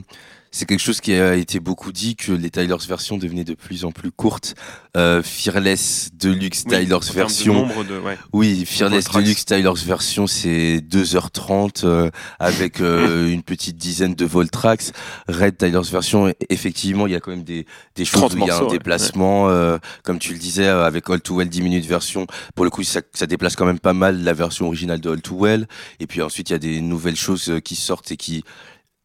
[0.53, 3.85] c'est quelque chose qui a été beaucoup dit que les Tyler's versions devenaient de plus
[3.85, 4.53] en plus courtes.
[4.95, 7.65] Euh, Fearless Deluxe oui, Tyler's version.
[7.83, 14.13] De, ouais, oui, Fearless Deluxe Tyler's version, c'est 2h30 euh, avec euh, une petite dizaine
[14.13, 14.91] de Voltrax.
[15.27, 18.51] Red Tyler's version, effectivement, il y a quand même des, des choses où il y
[18.51, 22.27] a un déplacement, euh, comme tu le disais, avec All Too Well 10 minutes version.
[22.53, 25.21] Pour le coup, ça, ça déplace quand même pas mal la version originale de All
[25.21, 25.67] Too Well.
[25.99, 28.43] Et puis ensuite, il y a des nouvelles choses qui sortent et qui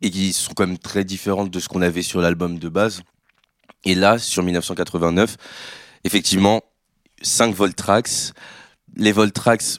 [0.02, 3.02] et qui sont quand même très différentes de ce qu'on avait sur l'album de base.
[3.84, 5.36] Et là, sur 1989,
[6.04, 6.62] effectivement,
[7.22, 8.32] 5 Voltrax.
[8.96, 9.78] Les Voltrax,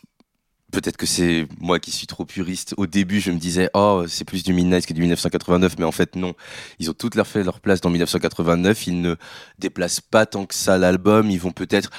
[0.71, 2.73] peut-être que c'est moi qui suis trop puriste.
[2.77, 5.91] Au début, je me disais, oh, c'est plus du Midnight que du 1989, mais en
[5.91, 6.33] fait, non.
[6.79, 8.87] Ils ont toutes leur fait leur place dans 1989.
[8.87, 9.15] Ils ne
[9.59, 11.29] déplacent pas tant que ça l'album.
[11.29, 11.89] Ils vont peut-être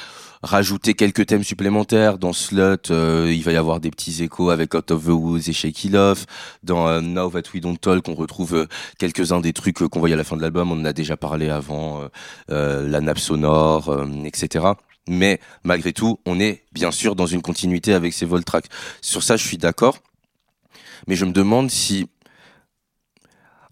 [0.43, 2.19] rajouter quelques thèmes supplémentaires.
[2.19, 5.49] Dans Slut, euh, il va y avoir des petits échos avec Out of the Woods
[5.49, 6.27] et Shake It Off.
[6.63, 8.67] Dans euh, Now That We Don't Talk, on retrouve euh,
[8.99, 10.73] quelques-uns des trucs qu'on voyait à la fin de l'album.
[10.73, 12.09] On en a déjà parlé avant,
[12.49, 14.75] la nappe sonore, etc.
[15.09, 18.67] Mais malgré tout, on est bien sûr dans une continuité avec ces Voltracks.
[19.01, 19.99] Sur ça, je suis d'accord.
[21.07, 22.07] Mais je me demande si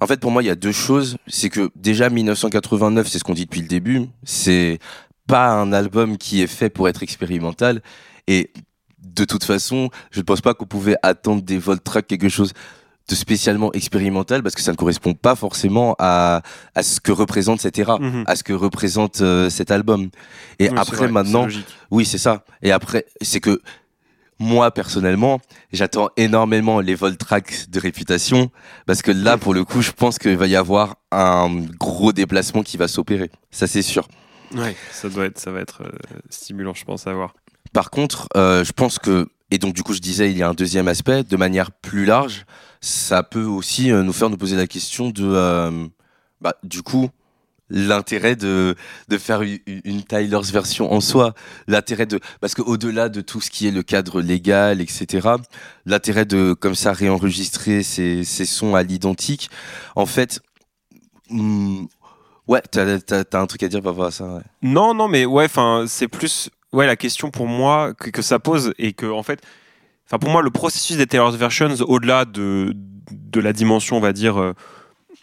[0.01, 1.17] en fait, pour moi, il y a deux choses.
[1.27, 4.07] C'est que déjà 1989, c'est ce qu'on dit depuis le début.
[4.23, 4.79] C'est
[5.27, 7.83] pas un album qui est fait pour être expérimental.
[8.29, 8.53] Et
[8.99, 12.53] de toute façon, je ne pense pas qu'on pouvait attendre des Voltrack quelque chose
[13.09, 16.43] de spécialement expérimental parce que ça ne correspond pas forcément à,
[16.75, 18.25] à ce que représente cette era, mhm.
[18.27, 20.11] à ce que représente euh, cet album.
[20.59, 21.47] Et après maintenant,
[21.91, 22.45] oui c'est ça.
[22.63, 23.61] Et après c'est que
[24.39, 25.41] moi personnellement,
[25.73, 28.51] j'attends énormément les Voltrack de réputation
[28.87, 32.63] parce que là pour le coup, je pense qu'il va y avoir un gros déplacement
[32.63, 33.31] qui va s'opérer.
[33.51, 34.07] Ça c'est sûr.
[34.55, 37.35] Ouais, ça doit être, ça va être euh, stimulant, je pense, à voir.
[37.73, 40.49] Par contre, euh, je pense que, et donc du coup, je disais, il y a
[40.49, 42.47] un deuxième aspect, de manière plus large,
[42.81, 45.89] ça peut aussi euh, nous faire nous poser la question de,
[46.41, 47.11] bah, du coup,
[47.71, 48.75] l'intérêt de,
[49.09, 51.35] de faire une, Tyler's version en soi,
[51.67, 55.29] l'intérêt de, parce que au-delà de tout ce qui est le cadre légal, etc.,
[55.85, 59.51] l'intérêt de, comme ça, réenregistrer ces, ces sons à l'identique,
[59.97, 60.41] en fait,
[61.31, 61.85] hmm,
[62.49, 64.43] Ouais, t'as as, un truc à dire par rapport à ça.
[64.63, 68.75] Non, non, mais ouais, enfin, c'est plus ouais la question pour moi que, ça pose
[68.79, 69.43] et que en fait,
[70.09, 72.75] pour moi le processus des Taylor's versions, au-delà de
[73.11, 74.55] de la dimension, on va dire euh,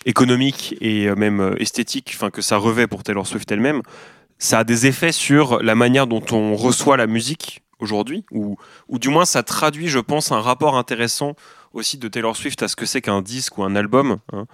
[0.06, 3.82] économique et euh, même euh, esthétique, que ça revêt pour Taylor Swift elle-même,
[4.38, 9.00] ça a des effets sur la manière dont on reçoit la musique aujourd'hui, ou, ou
[9.00, 11.36] du moins ça traduit, je pense, un rapport intéressant
[11.74, 14.18] aussi de Taylor Swift à ce que c'est qu'un disque ou un album.
[14.34, 14.46] Hein.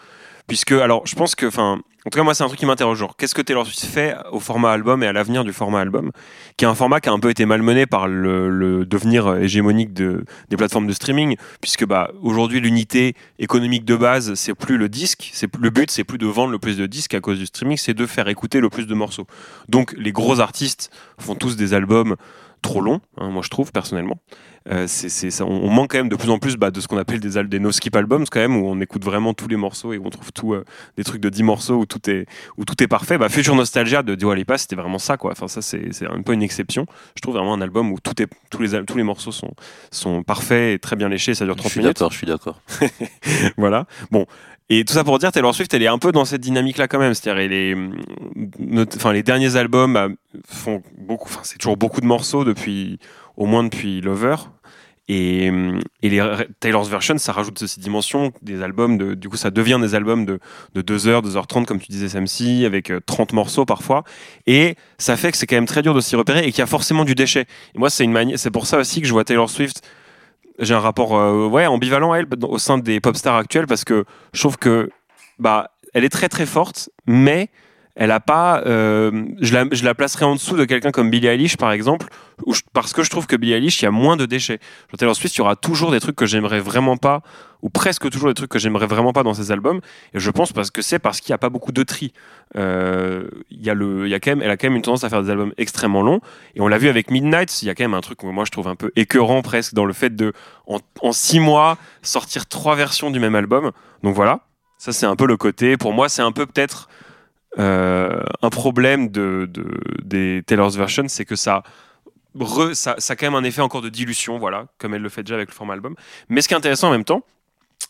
[0.52, 2.98] Puisque, alors, je pense que, enfin, en tout cas, moi, c'est un truc qui m'interroge.
[2.98, 6.12] Genre, qu'est-ce que Taylor Swift fait au format album et à l'avenir du format album
[6.58, 10.26] Qui est un format qui a un peu été malmené par le, devenir hégémonique de,
[10.50, 15.30] des plateformes de streaming, puisque, bah, aujourd'hui, l'unité économique de base, c'est plus le disque.
[15.32, 17.78] C'est le but, c'est plus de vendre le plus de disques à cause du streaming,
[17.78, 19.28] c'est de faire écouter le plus de morceaux.
[19.70, 22.18] Donc, les gros artistes font tous des albums
[22.62, 24.20] trop long, hein, moi je trouve personnellement.
[24.70, 26.98] Euh, c'est, ça, on, manque quand même de plus en plus bah, de ce qu'on
[26.98, 29.98] appelle des, des no-skip albums, quand même, où on écoute vraiment tous les morceaux et
[29.98, 30.64] où on trouve tout, euh,
[30.98, 33.18] des trucs de 10 morceaux où tout est, où tout est parfait.
[33.18, 35.32] Bah, Future Nostalgia de Dua Lipa, c'était vraiment ça, quoi.
[35.32, 36.86] Enfin, ça, c'est, c'est un peu une exception.
[37.16, 39.54] Je trouve vraiment un album où tout est, tous, les, tous les morceaux sont,
[39.90, 41.98] sont parfaits et très bien léchés, ça dure 30 minutes.
[42.10, 43.52] Je suis d'accord, je suis d'accord.
[43.58, 43.88] voilà.
[44.12, 44.28] Bon,
[44.74, 46.98] et tout ça pour dire, Taylor Swift, elle est un peu dans cette dynamique-là quand
[46.98, 47.14] même.
[47.14, 47.76] C'est-à-dire, les,
[48.96, 50.08] enfin, les derniers albums bah,
[50.48, 52.98] font beaucoup, enfin, c'est toujours beaucoup de morceaux depuis,
[53.42, 54.36] au moins depuis Lover.
[55.08, 55.52] Et,
[56.04, 56.24] et les
[56.60, 59.00] Taylor's Version, ça rajoute cette dimension des albums.
[59.00, 60.40] De, du coup, ça devient des albums de,
[60.76, 64.04] de 2h, 2h30, comme tu disais, Samsi, avec 30 euh, morceaux parfois.
[64.46, 66.62] Et ça fait que c'est quand même très dur de s'y repérer et qu'il y
[66.62, 67.46] a forcément du déchet.
[67.76, 69.82] Et moi, c'est c'est pour ça aussi que je vois Taylor Swift
[70.60, 73.84] j'ai un rapport euh, ouais ambivalent à elle au sein des pop stars actuelles parce
[73.84, 74.92] que je trouve que
[75.40, 77.50] bah elle est très très forte mais
[77.96, 81.28] elle a pas euh, je, la, je la placerai en dessous de quelqu'un comme Billie
[81.28, 82.08] Eilish par exemple
[82.74, 84.60] parce que je trouve que Billie Eilish il y a moins de déchets.
[84.90, 87.22] Genre Taylor Swift il y aura toujours des trucs que j'aimerais vraiment pas
[87.62, 89.82] ou presque toujours des trucs que j'aimerais vraiment pas dans ses albums.
[90.14, 92.14] Et je pense parce que c'est parce qu'il n'y a pas beaucoup de tri.
[92.56, 95.10] Euh, y a le y a quand même elle a quand même une tendance à
[95.10, 96.22] faire des albums extrêmement longs.
[96.56, 98.46] Et on l'a vu avec Midnight il y a quand même un truc que moi
[98.46, 100.34] je trouve un peu écœurant presque dans le fait de
[100.66, 103.72] en six mois sortir trois versions du même album.
[104.04, 104.42] Donc voilà.
[104.78, 105.78] Ça c'est un peu le côté.
[105.78, 106.90] Pour moi c'est un peu peut-être
[107.60, 109.50] euh, un problème de,
[110.04, 111.64] des Taylor's Version, c'est que ça,
[112.74, 115.24] ça, ça a quand même un effet encore de dilution, voilà, comme elle le fait
[115.24, 115.96] déjà avec le format album.
[116.30, 117.24] Mais ce qui est intéressant en même temps,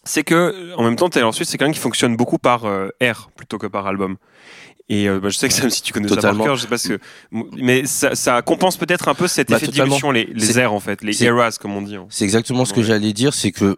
[0.04, 3.30] c'est que en même temps Taylor Swift c'est quelqu'un qui fonctionne beaucoup par euh, R
[3.36, 4.18] plutôt que par album.
[4.90, 6.78] Et euh, bah, je sais que si tu connais ça par cœur, je sais pas
[6.78, 7.00] ce que,
[7.32, 10.74] mais ça, ça compense peut-être un peu cet bah, effet de dilution, les, les airs
[10.74, 11.96] en fait, les eras comme on dit.
[11.96, 12.08] Hein.
[12.10, 13.78] C'est exactement ce que j'allais dire, c'est que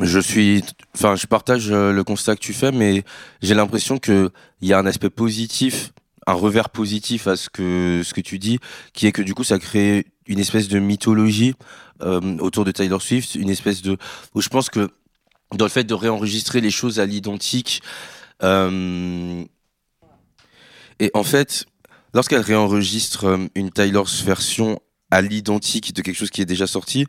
[0.00, 0.62] je suis,
[0.94, 3.04] enfin, je partage euh, le constat que tu fais, mais
[3.42, 4.30] j'ai l'impression que
[4.60, 5.92] il y a un aspect positif,
[6.26, 8.58] un revers positif à ce que ce que tu dis,
[8.94, 11.54] qui est que du coup, ça crée une espèce de mythologie
[12.02, 13.96] euh, autour de Taylor Swift, une espèce de,
[14.34, 14.90] où je pense que
[15.54, 17.82] dans le fait de réenregistrer les choses à l'identique,
[18.42, 19.44] euh,
[20.98, 21.66] et en fait,
[22.14, 24.80] lorsqu'elle réenregistre euh, une Taylor's version
[25.10, 27.06] à l'identique de quelque chose qui est déjà sorti,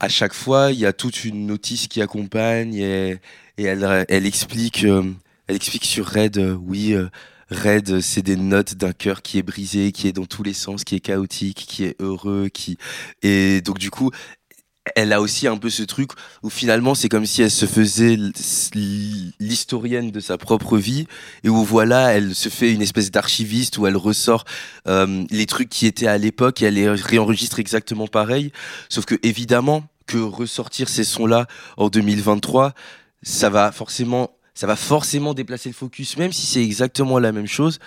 [0.00, 3.18] à chaque fois, il y a toute une notice qui accompagne et,
[3.56, 5.02] elle, explique, euh,
[5.46, 7.08] elle explique sur Red, euh, oui, euh,
[7.50, 10.84] Red, c'est des notes d'un cœur qui est brisé, qui est dans tous les sens,
[10.84, 12.76] qui est chaotique, qui est heureux, qui
[13.22, 14.10] et donc du coup,
[14.96, 16.10] elle a aussi un peu ce truc
[16.42, 18.16] où finalement c'est comme si elle se faisait
[19.40, 21.06] l'historienne de sa propre vie
[21.44, 24.44] et où voilà elle se fait une espèce d'archiviste où elle ressort
[24.86, 28.52] les trucs qui étaient à l'époque et elle les réenregistre exactement pareil
[28.88, 32.72] sauf que évidemment que ressortir ces sons-là en 2023,
[33.22, 37.46] ça va forcément, ça va forcément déplacer le focus, même si c'est exactement la même
[37.46, 37.78] chose.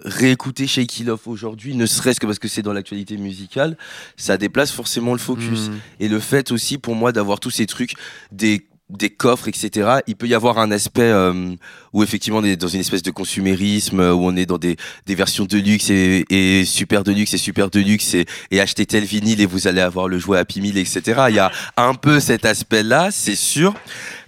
[0.00, 3.76] Réécouter Shake It Off aujourd'hui, ne serait-ce que parce que c'est dans l'actualité musicale,
[4.16, 5.68] ça déplace forcément le focus.
[5.68, 5.78] Hmm.
[6.00, 7.94] Et le fait aussi pour moi d'avoir tous ces trucs,
[8.32, 10.00] des des coffres, etc.
[10.06, 11.54] Il peut y avoir un aspect euh,
[11.92, 14.76] où effectivement on est dans une espèce de consumérisme, où on est dans des,
[15.06, 18.60] des versions de luxe et, et, super de luxe et super de luxe et, et
[18.60, 21.24] acheter tel vinyle et vous allez avoir le jouet Happy Meal, etc.
[21.30, 23.74] Il y a un peu cet aspect-là, c'est sûr,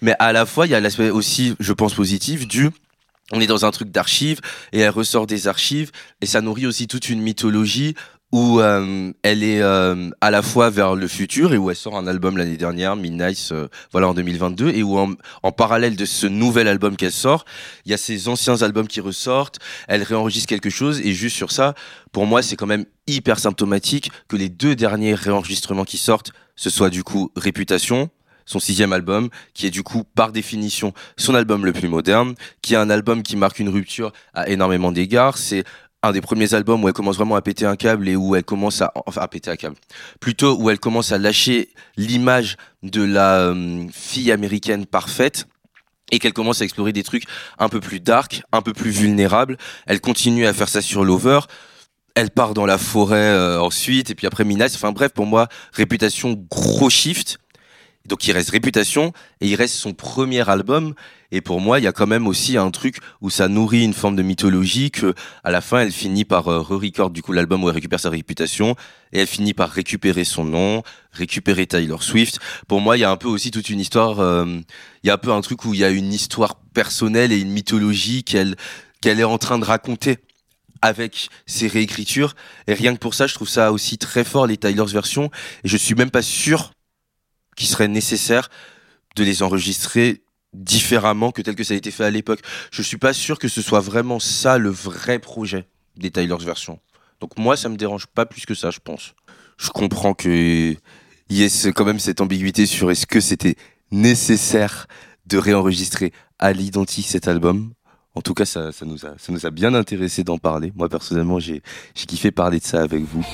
[0.00, 2.70] mais à la fois il y a l'aspect aussi, je pense, positif du
[3.32, 4.40] on est dans un truc d'archives
[4.72, 7.94] et elle ressort des archives et ça nourrit aussi toute une mythologie
[8.32, 11.96] où euh, elle est euh, à la fois vers le futur et où elle sort
[11.96, 16.04] un album l'année dernière, Midnight, euh, voilà en 2022, et où en, en, parallèle de
[16.04, 17.44] ce nouvel album qu'elle sort,
[17.84, 21.52] il y a ses anciens albums qui ressortent, elle réenregistre quelque chose, et juste sur
[21.52, 21.74] ça,
[22.10, 26.68] pour moi, c'est quand même hyper symptomatique que les deux derniers réenregistrements qui sortent, ce
[26.68, 28.10] soit du coup Réputation,
[28.46, 32.74] son sixième album, qui est du coup par définition son album le plus moderne, qui
[32.74, 35.36] est un album qui marque une rupture à énormément d'égards.
[35.36, 35.64] C'est
[36.02, 38.44] un des premiers albums où elle commence vraiment à péter un câble et où elle
[38.44, 39.76] commence à enfin à péter un câble
[40.20, 45.46] plutôt où elle commence à lâcher l'image de la euh, fille américaine parfaite
[46.12, 47.24] et qu'elle commence à explorer des trucs
[47.58, 49.56] un peu plus dark, un peu plus vulnérables.
[49.86, 51.40] Elle continue à faire ça sur Lover.
[52.14, 54.72] Elle part dans la forêt euh, ensuite et puis après Minas.
[54.74, 57.38] Enfin bref, pour moi, réputation gros shift
[58.06, 60.94] donc il reste Réputation et il reste son premier album.
[61.32, 63.94] Et pour moi, il y a quand même aussi un truc où ça nourrit une
[63.94, 67.64] forme de mythologie que, à la fin, elle finit par euh, re-record du coup l'album
[67.64, 68.76] où elle récupère sa réputation
[69.12, 70.82] et elle finit par récupérer son nom,
[71.12, 72.38] récupérer Taylor Swift.
[72.68, 74.20] Pour moi, il y a un peu aussi toute une histoire.
[74.20, 74.44] Euh,
[75.02, 77.38] il y a un peu un truc où il y a une histoire personnelle et
[77.38, 78.56] une mythologie qu'elle
[79.00, 80.18] qu'elle est en train de raconter
[80.82, 82.34] avec ses réécritures.
[82.66, 85.30] Et rien que pour ça, je trouve ça aussi très fort les Taylor's versions.
[85.64, 86.72] Et je suis même pas sûr
[87.56, 88.48] qui serait nécessaire
[89.16, 92.40] de les enregistrer différemment que tel que ça a été fait à l'époque.
[92.70, 96.78] Je suis pas sûr que ce soit vraiment ça le vrai projet des Tyler's version.
[97.20, 99.14] Donc moi, ça me dérange pas plus que ça, je pense.
[99.58, 100.76] Je comprends que
[101.28, 103.56] y ait quand même cette ambiguïté sur est-ce que c'était
[103.90, 104.86] nécessaire
[105.26, 107.72] de réenregistrer à l'identique cet album.
[108.14, 110.72] En tout cas, ça, ça, nous, a, ça nous a bien intéressé d'en parler.
[110.74, 111.62] Moi, personnellement, j'ai
[111.94, 113.24] kiffé parler de ça avec vous.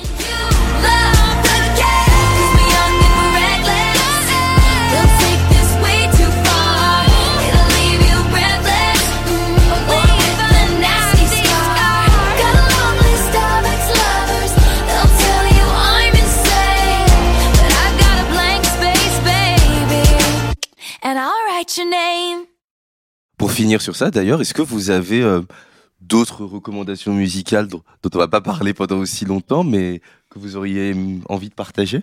[23.39, 25.41] Pour finir sur ça, d'ailleurs, est-ce que vous avez euh,
[26.01, 27.83] d'autres recommandations musicales dont,
[28.15, 30.01] on va pas parler pendant aussi longtemps, mais
[30.31, 32.03] que vous auriez hum, envie de partager?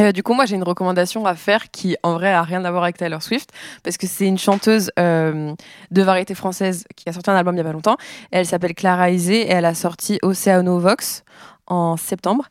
[0.00, 2.70] Euh, du coup, moi, j'ai une recommandation à faire qui, en vrai, a rien à
[2.70, 3.50] voir avec Taylor Swift,
[3.82, 5.54] parce que c'est une chanteuse euh,
[5.90, 7.96] de variété française qui a sorti un album il y a pas longtemps.
[8.30, 11.24] Elle s'appelle Clara Isé et elle a sorti Oceano Vox
[11.72, 12.44] en septembre.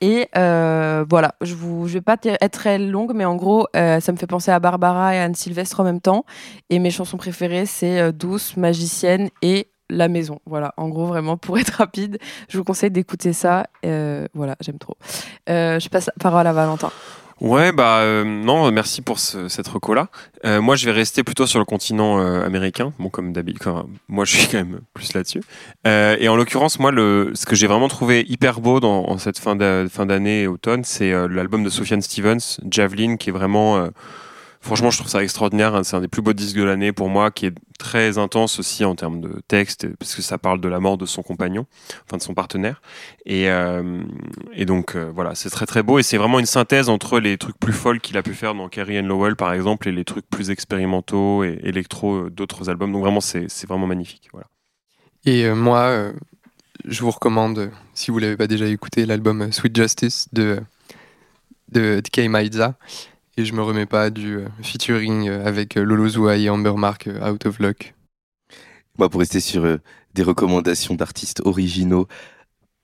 [0.00, 4.12] Et euh, voilà, je ne vais pas être très longue, mais en gros, euh, ça
[4.12, 6.24] me fait penser à Barbara et Anne Sylvestre en même temps.
[6.70, 10.40] Et mes chansons préférées, c'est euh, Douce, Magicienne et La Maison.
[10.46, 12.18] Voilà, en gros, vraiment, pour être rapide,
[12.48, 13.66] je vous conseille d'écouter ça.
[13.82, 14.96] voilà, j'aime trop.
[15.46, 16.90] je passe la parole à Valentin.
[17.42, 20.06] Ouais, bah euh, non, merci pour cette reco-là.
[20.44, 23.66] Euh, moi, je vais rester plutôt sur le continent euh, américain, bon comme d'habitude.
[24.06, 25.42] Moi, je suis quand même plus là-dessus.
[25.84, 29.40] et en l'occurrence, moi, le, ce que j'ai vraiment trouvé hyper beau dans en cette
[29.40, 33.88] fin d'année et automne, c'est l'album de Sofiane Stevens, Javelin, qui est vraiment
[34.62, 35.74] Franchement, je trouve ça extraordinaire.
[35.74, 35.82] Hein.
[35.82, 38.84] C'est un des plus beaux disques de l'année pour moi, qui est très intense aussi
[38.84, 41.66] en termes de texte, parce que ça parle de la mort de son compagnon,
[42.04, 42.80] enfin de son partenaire.
[43.26, 44.02] Et, euh,
[44.64, 47.58] donc euh, voilà, c'est très très beau et c'est vraiment une synthèse entre les trucs
[47.58, 50.30] plus folles qu'il a pu faire dans Carrie and Lowell par exemple et les trucs
[50.30, 52.92] plus expérimentaux et électro euh, d'autres albums.
[52.92, 54.28] Donc vraiment, c'est vraiment magnifique.
[54.30, 54.46] Voilà.
[55.24, 56.12] Et moi,
[56.84, 60.60] je vous recommande, si vous l'avez pas déjà écouté, l'album Sweet Justice de
[61.72, 62.76] de Maidza
[63.36, 66.74] et je me remets pas du euh, featuring euh, avec euh, Lolo Zouai et Amber
[66.76, 67.94] Mark Out of Luck.
[68.98, 69.78] Moi, pour rester sur
[70.12, 72.08] des recommandations d'artistes originaux,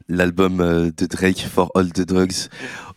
[0.09, 2.49] l'album euh, de Drake For All the Drugs.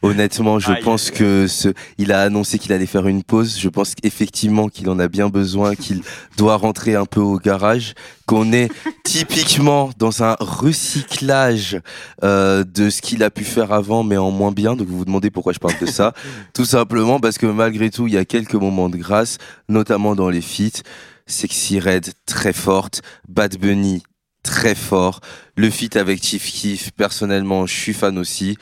[0.01, 3.59] Honnêtement, je pense que ce, il a annoncé qu'il allait faire une pause.
[3.59, 6.01] Je pense effectivement qu'il en a bien besoin, qu'il
[6.37, 7.93] doit rentrer un peu au garage,
[8.25, 8.71] qu'on est
[9.03, 11.79] typiquement dans un recyclage
[12.23, 14.75] euh, de ce qu'il a pu faire avant, mais en moins bien.
[14.75, 16.13] Donc vous vous demandez pourquoi je parle de ça.
[16.53, 19.37] Tout simplement parce que malgré tout, il y a quelques moments de grâce,
[19.69, 20.81] notamment dans les feats.
[21.27, 24.03] Sexy Red très forte, Bad Bunny
[24.43, 25.21] très fort.
[25.55, 28.57] Le feat avec Chief Keef, personnellement, je suis fan aussi.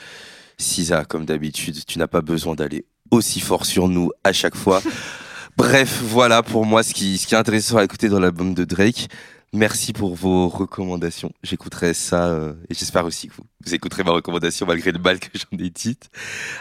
[0.57, 4.81] Sisa, comme d'habitude, tu n'as pas besoin d'aller aussi fort sur nous à chaque fois.
[5.57, 8.63] Bref, voilà pour moi ce qui, ce qui est intéressant à écouter dans l'album de
[8.63, 9.09] Drake.
[9.51, 11.31] Merci pour vos recommandations.
[11.41, 15.19] J'écouterai ça euh, et j'espère aussi que vous, vous, écouterez ma recommandation malgré le mal
[15.19, 15.97] que j'en ai dit.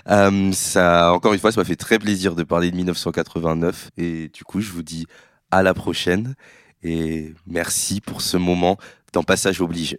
[0.08, 4.28] Euh, ça, encore une fois, ça m'a fait très plaisir de parler de 1989 et
[4.28, 5.06] du coup, je vous dis
[5.50, 6.34] à la prochaine
[6.82, 8.78] et merci pour ce moment
[9.12, 9.98] dans Passage oblige.